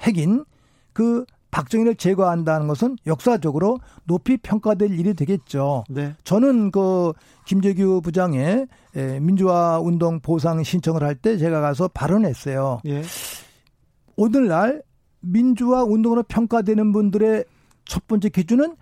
핵인 0.00 0.44
그 0.92 1.24
박정희를 1.50 1.94
제거한다는 1.94 2.68
것은 2.68 2.98
역사적으로 3.06 3.78
높이 4.04 4.36
평가될 4.36 4.90
일이 4.98 5.14
되겠죠. 5.14 5.84
네. 5.88 6.14
저는 6.22 6.70
그 6.70 7.12
김재규 7.46 8.02
부장의 8.02 8.66
민주화 9.20 9.80
운동 9.80 10.20
보상 10.20 10.62
신청을 10.62 11.02
할 11.02 11.14
때 11.16 11.38
제가 11.38 11.60
가서 11.60 11.88
발언했어요. 11.88 12.80
예. 12.86 13.02
오늘날 14.18 14.82
민주화 15.20 15.84
운동으로 15.84 16.24
평가되는 16.24 16.92
분들의 16.92 17.44
첫 17.84 18.06
번째 18.08 18.28
기준은 18.28 18.74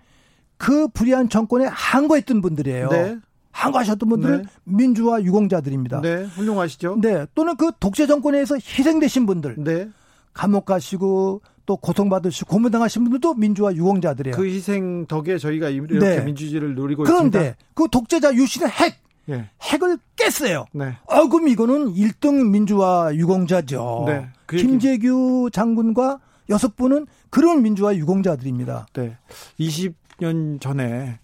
그 0.57 0.87
불의한 0.87 1.29
정권에 1.29 1.65
항거했던 1.67 2.41
분들이에요. 2.41 2.89
네. 2.89 3.17
항거하셨던 3.51 4.09
분들은 4.09 4.41
네. 4.41 4.47
민주화 4.63 5.21
유공자들입니다. 5.21 6.01
네, 6.01 6.23
훌륭하시죠. 6.23 6.97
네, 7.01 7.27
또는 7.35 7.55
그 7.55 7.71
독재 7.79 8.07
정권에서 8.07 8.55
희생되신 8.55 9.25
분들, 9.27 9.55
네. 9.63 9.89
감옥 10.33 10.65
가시고 10.65 11.41
또 11.67 11.77
고통받으시고 11.77 12.51
고문당하신 12.51 13.03
분들도 13.03 13.35
민주화 13.35 13.73
유공자들이에요. 13.73 14.35
그 14.35 14.47
희생 14.47 15.05
덕에 15.05 15.37
저희가 15.37 15.69
이렇게 15.69 15.99
네. 15.99 16.23
민주주의를 16.23 16.75
누리고 16.75 17.03
그런데 17.03 17.39
있습니다. 17.39 17.57
그 17.75 17.87
독재자 17.91 18.33
유신의 18.33 18.69
핵 18.69 18.95
예. 19.29 19.49
핵을 19.61 19.97
깼어요. 20.15 20.65
네. 20.71 20.97
어, 21.05 21.27
그럼 21.27 21.47
이거는 21.47 21.93
1등 21.93 22.49
민주화 22.49 23.11
유공자죠. 23.13 24.05
네. 24.07 24.29
그 24.47 24.57
김재규 24.57 25.49
장군과 25.51 26.19
여섯 26.49 26.75
분은 26.75 27.05
그런 27.29 27.61
민주화 27.61 27.95
유공자들입니다. 27.95 28.87
네. 28.93 29.17
20년 29.59 30.59
전에 30.59 31.19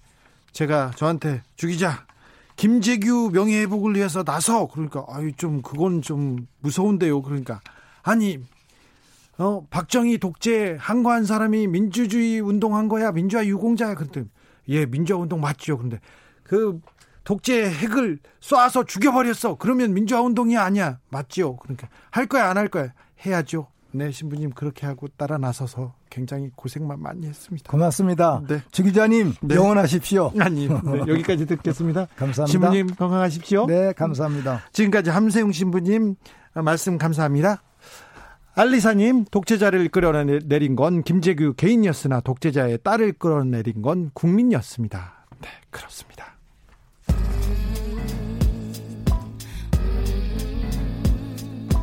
제가 0.51 0.91
저한테 0.95 1.41
주기자 1.55 2.05
김재규 2.57 3.31
명예회복을 3.33 3.95
위해서 3.95 4.23
나서 4.23 4.67
그러니까 4.67 5.05
아유 5.09 5.31
좀 5.33 5.61
그건 5.61 6.01
좀 6.01 6.45
무서운데요. 6.59 7.21
그러니까 7.23 7.61
아니 8.03 8.37
어, 9.37 9.65
박정희 9.69 10.19
독재 10.19 10.77
항거한 10.79 11.25
사람이 11.25 11.67
민주주의 11.67 12.39
운동한 12.39 12.87
거야. 12.87 13.11
민주화 13.11 13.45
유공자야. 13.45 13.95
그랬더니 13.95 14.27
예, 14.67 14.85
민주화 14.85 15.19
운동 15.19 15.41
맞죠. 15.41 15.77
그런데 15.77 15.99
그 16.43 16.79
독재 17.23 17.69
핵을 17.71 18.19
쏴서 18.41 18.85
죽여버렸어. 18.85 19.55
그러면 19.57 19.93
민주화 19.93 20.21
운동이 20.21 20.57
아니야. 20.57 20.99
맞죠. 21.09 21.55
그러니까 21.55 21.87
할 22.11 22.27
거야 22.27 22.49
안 22.49 22.57
할 22.57 22.67
거야 22.67 22.89
해야죠. 23.25 23.67
네, 23.95 24.09
신부님 24.09 24.51
그렇게 24.51 24.87
하고 24.87 25.07
따라 25.07 25.37
나서서 25.37 25.93
굉장히 26.09 26.49
고생만 26.55 26.99
많이 26.99 27.27
했습니다. 27.27 27.71
고맙습니다. 27.71 28.41
네. 28.47 28.59
주 28.71 28.83
기자님 28.83 29.33
네. 29.41 29.55
영원하십시오. 29.55 30.31
아니, 30.39 30.67
네, 30.67 30.99
여기까지 31.07 31.45
듣겠습니다. 31.45 32.07
감사합니다. 32.17 32.45
신부님 32.47 32.87
건강하십시오. 32.95 33.67
네, 33.67 33.93
감사합니다. 33.93 34.61
지금까지 34.71 35.11
함세웅 35.11 35.51
신부님 35.51 36.15
말씀 36.53 36.97
감사합니다. 36.97 37.61
알리사님, 38.55 39.25
독재자를 39.25 39.89
끌어내린 39.89 40.75
건 40.75 41.01
김재규 41.01 41.53
개인이었으나 41.55 42.19
독재자의 42.21 42.79
딸을 42.83 43.13
끌어내린 43.13 43.81
건 43.81 44.11
국민이었습니다. 44.13 45.25
네, 45.41 45.49
그렇습니다. 45.71 46.32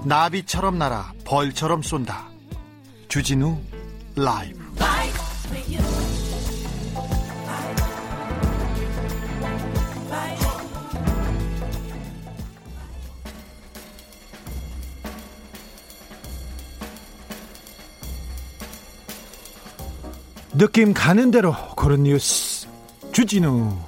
나비처럼 0.04 0.78
날아 0.78 1.12
벌처럼 1.24 1.82
쏜다. 1.82 2.28
주진우 3.08 3.58
라이브. 4.16 4.60
느낌 20.52 20.92
가는 20.92 21.30
대로 21.30 21.54
고른 21.74 22.02
뉴스 22.02 22.68
주진우 23.12 23.78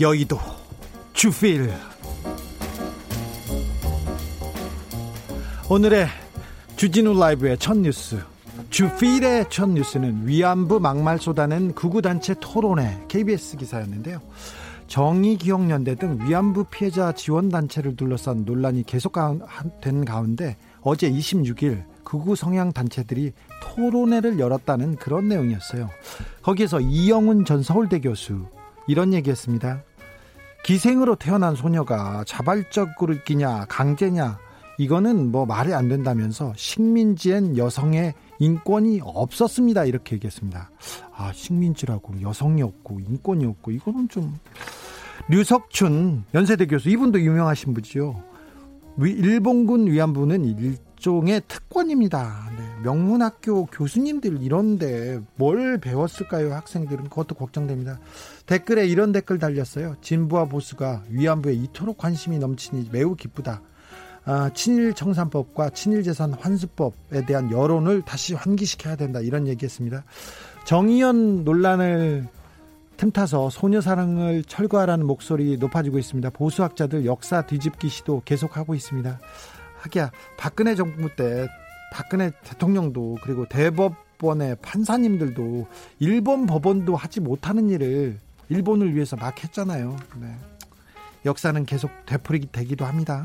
여의도 0.00 0.38
주필 1.12 1.74
오늘의 5.70 6.06
주진우 6.76 7.18
라이브의 7.18 7.58
첫 7.58 7.76
뉴스 7.76 8.18
주필의 8.70 9.50
첫 9.50 9.68
뉴스는 9.68 10.26
위안부 10.26 10.80
막말 10.80 11.18
쏟아낸 11.18 11.74
구구단체 11.74 12.36
토론회 12.40 13.04
KBS 13.08 13.58
기사였는데요 13.58 14.22
정의기억연대 14.86 15.96
등 15.96 16.18
위안부 16.22 16.64
피해자 16.70 17.12
지원단체를 17.12 17.96
둘러싼 17.96 18.46
논란이 18.46 18.84
계속된 18.84 20.06
가운데 20.06 20.56
어제 20.80 21.10
26일 21.10 21.84
극우 22.02 22.34
성향 22.34 22.72
단체들이 22.72 23.32
토론회를 23.62 24.38
열었다는 24.38 24.96
그런 24.96 25.28
내용이었어요. 25.28 25.90
거기에서 26.40 26.80
이영훈 26.80 27.44
전 27.44 27.62
서울대 27.62 28.00
교수 28.00 28.46
이런 28.86 29.12
얘기했습니다. 29.12 29.82
기생으로 30.64 31.16
태어난 31.16 31.54
소녀가 31.54 32.24
자발적 32.26 33.02
으로 33.02 33.14
끼냐 33.24 33.66
강제냐 33.66 34.38
이거는 34.78 35.32
뭐 35.32 35.44
말이 35.44 35.74
안 35.74 35.88
된다면서 35.88 36.52
식민지엔 36.56 37.56
여성의 37.58 38.14
인권이 38.38 39.00
없었습니다 39.02 39.84
이렇게 39.84 40.14
얘기했습니다. 40.16 40.70
아 41.14 41.32
식민지라고 41.32 42.22
여성이 42.22 42.62
없고 42.62 43.00
인권이 43.00 43.44
없고 43.44 43.72
이거는 43.72 44.08
좀 44.08 44.38
류석춘 45.28 46.24
연세대 46.32 46.66
교수 46.66 46.88
이분도 46.88 47.20
유명하신 47.20 47.74
분이죠. 47.74 48.22
일본군 49.00 49.88
위안부는 49.88 50.44
일종의 50.44 51.42
특권입니다. 51.46 52.50
네, 52.56 52.82
명문학교 52.82 53.66
교수님들 53.66 54.42
이런데 54.42 55.20
뭘 55.36 55.78
배웠을까요? 55.78 56.54
학생들은 56.54 57.04
그것도 57.04 57.34
걱정됩니다. 57.34 57.98
댓글에 58.46 58.86
이런 58.86 59.12
댓글 59.12 59.38
달렸어요. 59.38 59.96
진부와 60.00 60.46
보수가 60.46 61.04
위안부에 61.10 61.54
이토록 61.54 61.98
관심이 61.98 62.38
넘치니 62.38 62.90
매우 62.90 63.14
기쁘다. 63.14 63.60
아, 64.28 64.50
친일 64.52 64.92
청산법과 64.92 65.70
친일 65.70 66.02
재산 66.02 66.34
환수법에 66.34 67.24
대한 67.24 67.50
여론을 67.50 68.02
다시 68.02 68.34
환기시켜야 68.34 68.94
된다 68.94 69.20
이런 69.20 69.48
얘기했습니다. 69.48 70.04
정의연 70.66 71.44
논란을 71.44 72.28
틈타서 72.98 73.48
소녀 73.48 73.80
사랑을 73.80 74.44
철거하라는 74.44 75.06
목소리 75.06 75.56
높아지고 75.56 75.98
있습니다. 75.98 76.28
보수학자들 76.28 77.06
역사 77.06 77.40
뒤집기 77.46 77.88
시도 77.88 78.20
계속하고 78.26 78.74
있습니다. 78.74 79.18
하기야 79.78 80.10
박근혜 80.36 80.74
정부 80.74 81.08
때 81.16 81.48
박근혜 81.90 82.30
대통령도 82.44 83.16
그리고 83.22 83.46
대법원의 83.48 84.56
판사님들도 84.60 85.66
일본 86.00 86.44
법원도 86.44 86.96
하지 86.96 87.20
못하는 87.20 87.70
일을 87.70 88.18
일본을 88.50 88.94
위해서 88.94 89.16
막 89.16 89.42
했잖아요. 89.42 89.96
네. 90.20 90.36
역사는 91.24 91.64
계속 91.64 91.90
되풀이 92.04 92.48
되기도 92.52 92.84
합니다. 92.84 93.24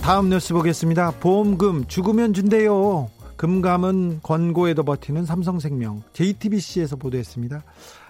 다음 0.00 0.28
뉴스 0.28 0.52
보겠습니다. 0.52 1.12
보험금 1.12 1.86
죽으면 1.86 2.34
준대요. 2.34 3.08
금감은 3.36 4.20
권고에도 4.22 4.82
버티는 4.84 5.24
삼성생명 5.24 6.02
JTBC에서 6.12 6.96
보도했습니다. 6.96 7.62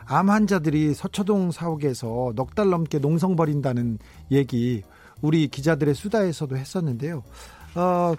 암 0.06 0.28
환자들이 0.28 0.92
서초동 0.94 1.50
사옥에서 1.52 2.32
넉 2.34 2.54
달 2.54 2.70
넘게 2.70 2.98
농성 2.98 3.36
벌인다는 3.36 3.98
얘기 4.30 4.82
우리 5.22 5.48
기자들의 5.48 5.94
수다에서도 5.94 6.56
했었는데요. 6.56 7.22
어, 7.74 8.14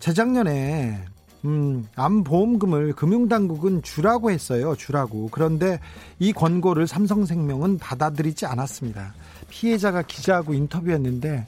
재작년에 0.00 1.04
음, 1.44 1.86
암 1.96 2.24
보험금을 2.24 2.94
금융당국은 2.94 3.82
주라고 3.82 4.30
했어요. 4.30 4.74
주라고. 4.76 5.28
그런데 5.30 5.80
이 6.18 6.32
권고를 6.32 6.86
삼성생명은 6.86 7.78
받아들이지 7.78 8.46
않았습니다. 8.46 9.14
피해자가 9.54 10.02
기자하고 10.02 10.52
인터뷰했는데 10.52 11.46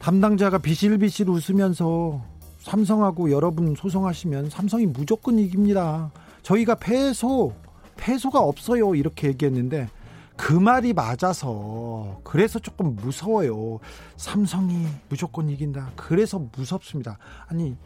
담당자가 0.00 0.58
비실비실 0.58 1.30
웃으면서 1.30 2.20
삼성하고 2.58 3.30
여러분 3.30 3.76
소송하시면 3.76 4.50
삼성이 4.50 4.86
무조건 4.86 5.38
이깁니다. 5.38 6.10
저희가 6.42 6.74
패소, 6.74 7.54
패소가 7.96 8.40
없어요. 8.40 8.96
이렇게 8.96 9.28
얘기했는데 9.28 9.88
그 10.36 10.52
말이 10.52 10.92
맞아서 10.92 12.20
그래서 12.24 12.58
조금 12.58 12.96
무서워요. 12.96 13.78
삼성이 14.16 14.84
무조건 15.08 15.48
이긴다. 15.48 15.92
그래서 15.94 16.42
무섭습니다. 16.56 17.16
아니 17.46 17.76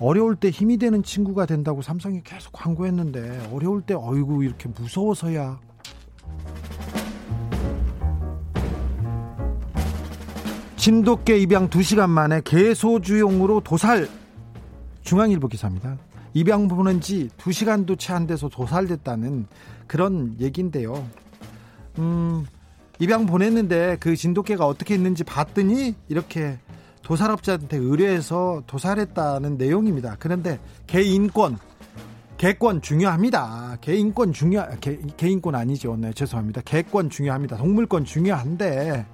어려울 0.00 0.34
때 0.34 0.48
힘이 0.48 0.78
되는 0.78 1.02
친구가 1.02 1.44
된다고 1.44 1.82
삼성이 1.82 2.22
계속 2.24 2.52
광고했는데 2.52 3.50
어려울 3.52 3.82
때 3.82 3.92
어이구 3.94 4.44
이렇게 4.44 4.70
무서워서야 4.70 5.60
진돗개 10.84 11.38
입양 11.38 11.70
2시간 11.70 12.10
만에 12.10 12.42
개소주용으로 12.44 13.60
도살 13.60 14.06
중앙일보 15.02 15.48
기사입니다. 15.48 15.96
입양 16.34 16.68
보낸 16.68 17.00
지 17.00 17.30
2시간도 17.38 17.98
채 17.98 18.12
안 18.12 18.26
돼서 18.26 18.50
도살됐다는 18.50 19.46
그런 19.86 20.36
얘기인데요. 20.38 21.08
음, 21.98 22.44
입양 22.98 23.24
보냈는데 23.24 23.96
그 23.98 24.14
진돗개가 24.14 24.66
어떻게 24.66 24.94
있는지 24.94 25.24
봤더니 25.24 25.94
이렇게 26.10 26.58
도살업자한테 27.00 27.78
의뢰해서 27.78 28.62
도살했다는 28.66 29.56
내용입니다. 29.56 30.16
그런데 30.18 30.60
개인권, 30.86 31.56
개권 32.36 32.82
중요합니다. 32.82 33.78
개인권 33.80 34.34
중요, 34.34 34.68
개, 34.82 34.98
개인권 35.16 35.54
아니죠. 35.54 35.96
네, 35.96 36.12
죄송합니다. 36.12 36.60
개권 36.66 37.08
중요합니다. 37.08 37.56
동물권 37.56 38.04
중요한데 38.04 39.06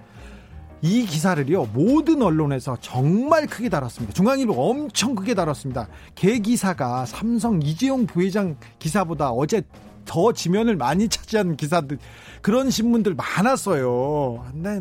이 0.82 1.04
기사를요 1.04 1.66
모든 1.66 2.22
언론에서 2.22 2.76
정말 2.80 3.46
크게 3.46 3.68
다뤘습니다. 3.68 4.14
중앙일보 4.14 4.54
엄청 4.54 5.14
크게 5.14 5.34
다뤘습니다. 5.34 5.88
개 6.14 6.38
기사가 6.38 7.04
삼성 7.04 7.60
이재용 7.62 8.06
부회장 8.06 8.56
기사보다 8.78 9.30
어제 9.30 9.62
더 10.06 10.32
지면을 10.32 10.76
많이 10.76 11.08
차지한 11.08 11.56
기사들 11.56 11.98
그런 12.40 12.70
신문들 12.70 13.14
많았어요. 13.14 14.44
근데 14.50 14.80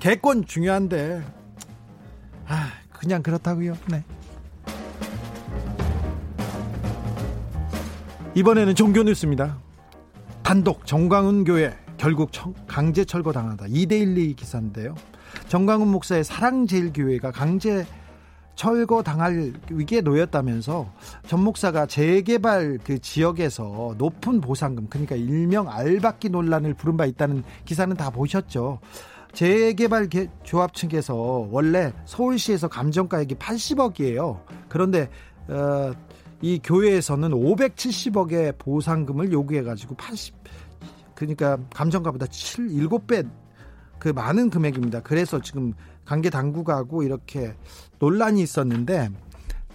개권 0.00 0.44
중요한데 0.44 1.22
아 2.46 2.68
그냥 2.92 3.22
그렇다고요. 3.22 3.76
네. 3.90 4.04
이번에는 8.34 8.74
종교 8.74 9.02
뉴스입니다. 9.02 9.58
단독 10.42 10.86
정광훈 10.86 11.44
교회 11.44 11.74
결국 11.96 12.30
강제 12.66 13.04
철거 13.04 13.32
당하다. 13.32 13.66
이데일리 13.68 14.34
기사인데요. 14.34 14.94
정광훈 15.48 15.88
목사의 15.88 16.24
사랑제일교회가 16.24 17.30
강제 17.30 17.86
철거 18.54 19.02
당할 19.02 19.52
위기에 19.70 20.00
놓였다면서 20.02 20.92
전 21.26 21.42
목사가 21.42 21.86
재개발 21.86 22.78
그 22.84 22.98
지역에서 22.98 23.94
높은 23.98 24.40
보상금 24.40 24.86
그러니까 24.88 25.16
일명 25.16 25.68
알박기 25.68 26.28
논란을 26.30 26.74
부른 26.74 26.96
바 26.96 27.06
있다는 27.06 27.42
기사는 27.64 27.96
다 27.96 28.10
보셨죠. 28.10 28.78
재개발 29.32 30.08
조합 30.42 30.74
측에서 30.74 31.48
원래 31.50 31.92
서울시에서 32.04 32.68
감정가액이 32.68 33.36
80억이에요. 33.36 34.42
그런데 34.68 35.08
어, 35.48 35.92
이 36.42 36.60
교회에서는 36.62 37.30
570억의 37.30 38.58
보상금을 38.58 39.32
요구해가지고 39.32 39.94
80 39.94 40.34
그러니까 41.14 41.56
감정가보다 41.72 42.26
7, 42.26 42.68
7배 42.68 43.28
그 44.02 44.08
많은 44.08 44.50
금액입니다. 44.50 45.02
그래서 45.02 45.40
지금 45.40 45.74
관계 46.04 46.28
당국하고 46.28 47.04
이렇게 47.04 47.54
논란이 48.00 48.42
있었는데 48.42 49.10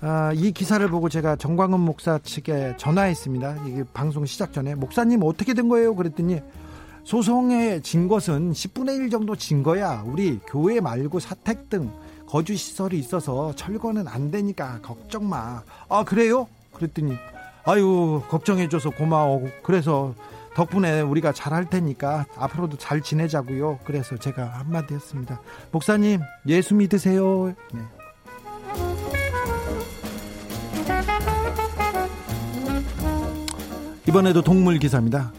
아, 0.02 0.34
이 0.36 0.52
기사를 0.52 0.86
보고 0.90 1.08
제가 1.08 1.38
정광훈 1.38 1.80
목사 1.80 2.20
측에 2.20 2.76
전화했습니다. 2.76 3.68
이게 3.68 3.86
방송 3.94 4.26
시작 4.26 4.52
전에 4.52 4.76
목사님 4.76 5.22
어떻게 5.24 5.54
된 5.54 5.70
거예요? 5.70 5.96
그랬더니 5.96 6.42
소송에 7.06 7.80
진 7.80 8.10
것은 8.10 8.52
10분의 8.52 8.98
1 8.98 9.10
정도 9.12 9.34
진 9.38 9.64
거야. 9.64 10.04
우리 10.06 10.40
교회 10.46 10.82
말고 10.82 11.22
사택 11.22 11.70
등 11.70 11.90
거주 12.28 12.58
시설이 12.58 13.00
있어서 13.00 13.56
철거는 13.56 14.10
안 14.10 14.30
되니까 14.30 14.82
걱정 14.82 15.30
마. 15.30 15.64
아 15.88 16.04
그래요? 16.04 16.50
그랬더니 16.74 17.16
아유 17.64 18.22
걱정해줘서 18.28 18.90
고마워. 18.90 19.48
그래서 19.64 20.14
덕분에 20.58 21.01
우리가 21.01 21.34
잘할 21.34 21.70
테니까 21.70 22.26
앞으로도 22.36 22.80
잘 22.80 22.99
지내자고요. 22.99 23.78
그래서 23.84 24.18
제가 24.18 24.43
한마디 24.58 24.95
했습니다. 24.95 25.39
목사님, 25.72 26.20
예수 26.47 26.74
믿으세요. 26.74 27.53
네. 27.72 27.82
이번에도 34.08 34.41
동물 34.41 34.80
기사입니다. 34.80 35.32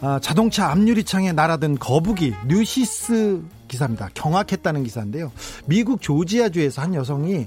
아, 0.00 0.18
자동차 0.22 0.70
앞유리창에 0.70 1.32
날아든 1.32 1.78
거북이 1.78 2.32
뉴시스 2.48 3.42
기사입니다. 3.68 4.08
경악했다는 4.14 4.84
기사인데요. 4.84 5.32
미국 5.66 6.00
조지아주에서 6.00 6.80
한 6.80 6.94
여성이 6.94 7.46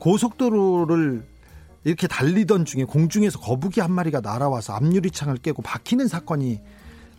고속도로를 0.00 1.22
이렇게 1.84 2.06
달리던 2.06 2.64
중에 2.64 2.84
공중에서 2.84 3.38
거북이 3.38 3.80
한 3.80 3.92
마리가 3.92 4.20
날아와서 4.20 4.74
앞유리창을 4.74 5.36
깨고 5.38 5.62
박히는 5.62 6.08
사건이 6.08 6.60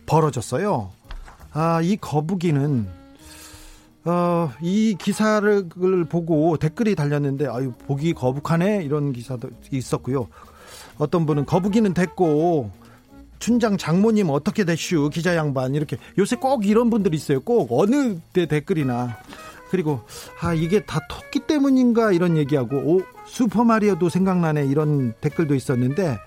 벌어졌어요. 0.06 0.90
아, 1.52 1.80
이 1.82 1.96
거북이는 1.96 3.00
어, 4.04 4.50
이 4.62 4.96
기사를 4.98 5.68
보고 6.08 6.56
댓글이 6.56 6.94
달렸는데 6.94 7.46
아유 7.48 7.72
보기 7.86 8.14
거북하네 8.14 8.82
이런 8.84 9.12
기사도 9.12 9.50
있었고요. 9.70 10.28
어떤 10.98 11.26
분은 11.26 11.44
거북이는 11.46 11.92
됐고 11.94 12.70
춘장 13.38 13.76
장모님 13.76 14.30
어떻게 14.30 14.64
됐슈 14.64 15.10
기자 15.12 15.34
양반 15.36 15.74
이렇게 15.74 15.96
요새 16.18 16.36
꼭 16.36 16.66
이런 16.66 16.90
분들이 16.90 17.16
있어요. 17.16 17.40
꼭 17.40 17.68
어느 17.72 18.18
때 18.32 18.46
댓글이나 18.46 19.18
그리고 19.70 20.00
아 20.40 20.52
이게 20.52 20.84
다 20.84 21.00
토끼 21.08 21.40
때문인가 21.40 22.12
이런 22.12 22.36
얘기하고 22.36 22.76
오 22.76 23.02
슈퍼마리오도 23.26 24.08
생각나네 24.08 24.66
이런 24.66 25.14
댓글도 25.20 25.54
있었는데 25.54 26.18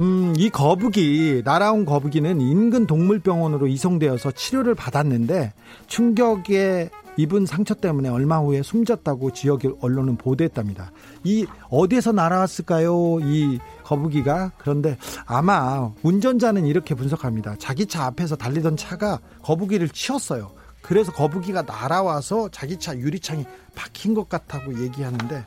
음, 0.00 0.34
이 0.36 0.50
거북이 0.50 1.42
날아온 1.44 1.86
거북이는 1.86 2.40
인근 2.40 2.86
동물병원으로 2.86 3.66
이송되어서 3.66 4.32
치료를 4.32 4.74
받았는데 4.74 5.54
충격에 5.86 6.90
입은 7.16 7.46
상처 7.46 7.72
때문에 7.72 8.10
얼마 8.10 8.38
후에 8.38 8.62
숨졌다고 8.62 9.30
지역 9.32 9.62
언론은 9.80 10.16
보도했답니다. 10.16 10.92
이 11.24 11.46
어디에서 11.70 12.12
날아왔을까요? 12.12 13.20
이 13.22 13.58
거북이가 13.84 14.52
그런데 14.58 14.98
아마 15.24 15.90
운전자는 16.02 16.66
이렇게 16.66 16.94
분석합니다. 16.94 17.56
자기 17.58 17.86
차 17.86 18.04
앞에서 18.04 18.36
달리던 18.36 18.76
차가 18.76 19.18
거북이를 19.42 19.88
치었어요. 19.88 20.50
그래서 20.86 21.12
거북이가 21.12 21.62
날아와서 21.62 22.50
자기 22.50 22.78
차 22.78 22.96
유리창이 22.96 23.44
박힌 23.74 24.14
것 24.14 24.28
같다고 24.28 24.82
얘기하는데 24.82 25.44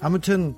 아무튼 0.00 0.54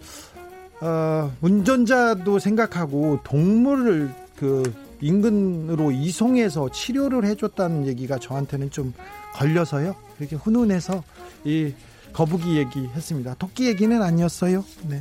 어, 0.80 1.32
운전자도 1.40 2.40
생각하고 2.40 3.20
동물을 3.22 4.12
그 4.36 4.74
인근으로 5.00 5.92
이송해서 5.92 6.70
치료를 6.70 7.24
해줬다는 7.24 7.86
얘기가 7.86 8.18
저한테는 8.18 8.70
좀 8.70 8.92
걸려서요. 9.34 9.94
이렇게 10.18 10.36
훈훈해서 10.36 11.04
이 11.44 11.72
거북이 12.12 12.56
얘기 12.56 12.86
했습니다. 12.86 13.34
토끼 13.38 13.66
얘기는 13.66 14.02
아니었어요. 14.02 14.64
네. 14.88 15.00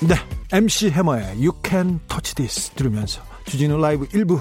네. 0.00 0.14
MC 0.52 0.90
해머의 0.90 1.24
You 1.44 1.52
Can 1.64 1.98
Touch 2.08 2.34
This 2.36 2.70
들으면서 2.70 3.20
주진우 3.46 3.78
라이브 3.78 4.06
1부 4.06 4.40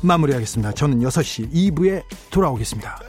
마무리하겠습니다. 0.00 0.72
저는 0.72 1.00
6시 1.00 1.52
2부에 1.52 2.04
돌아오겠습니다. 2.30 3.00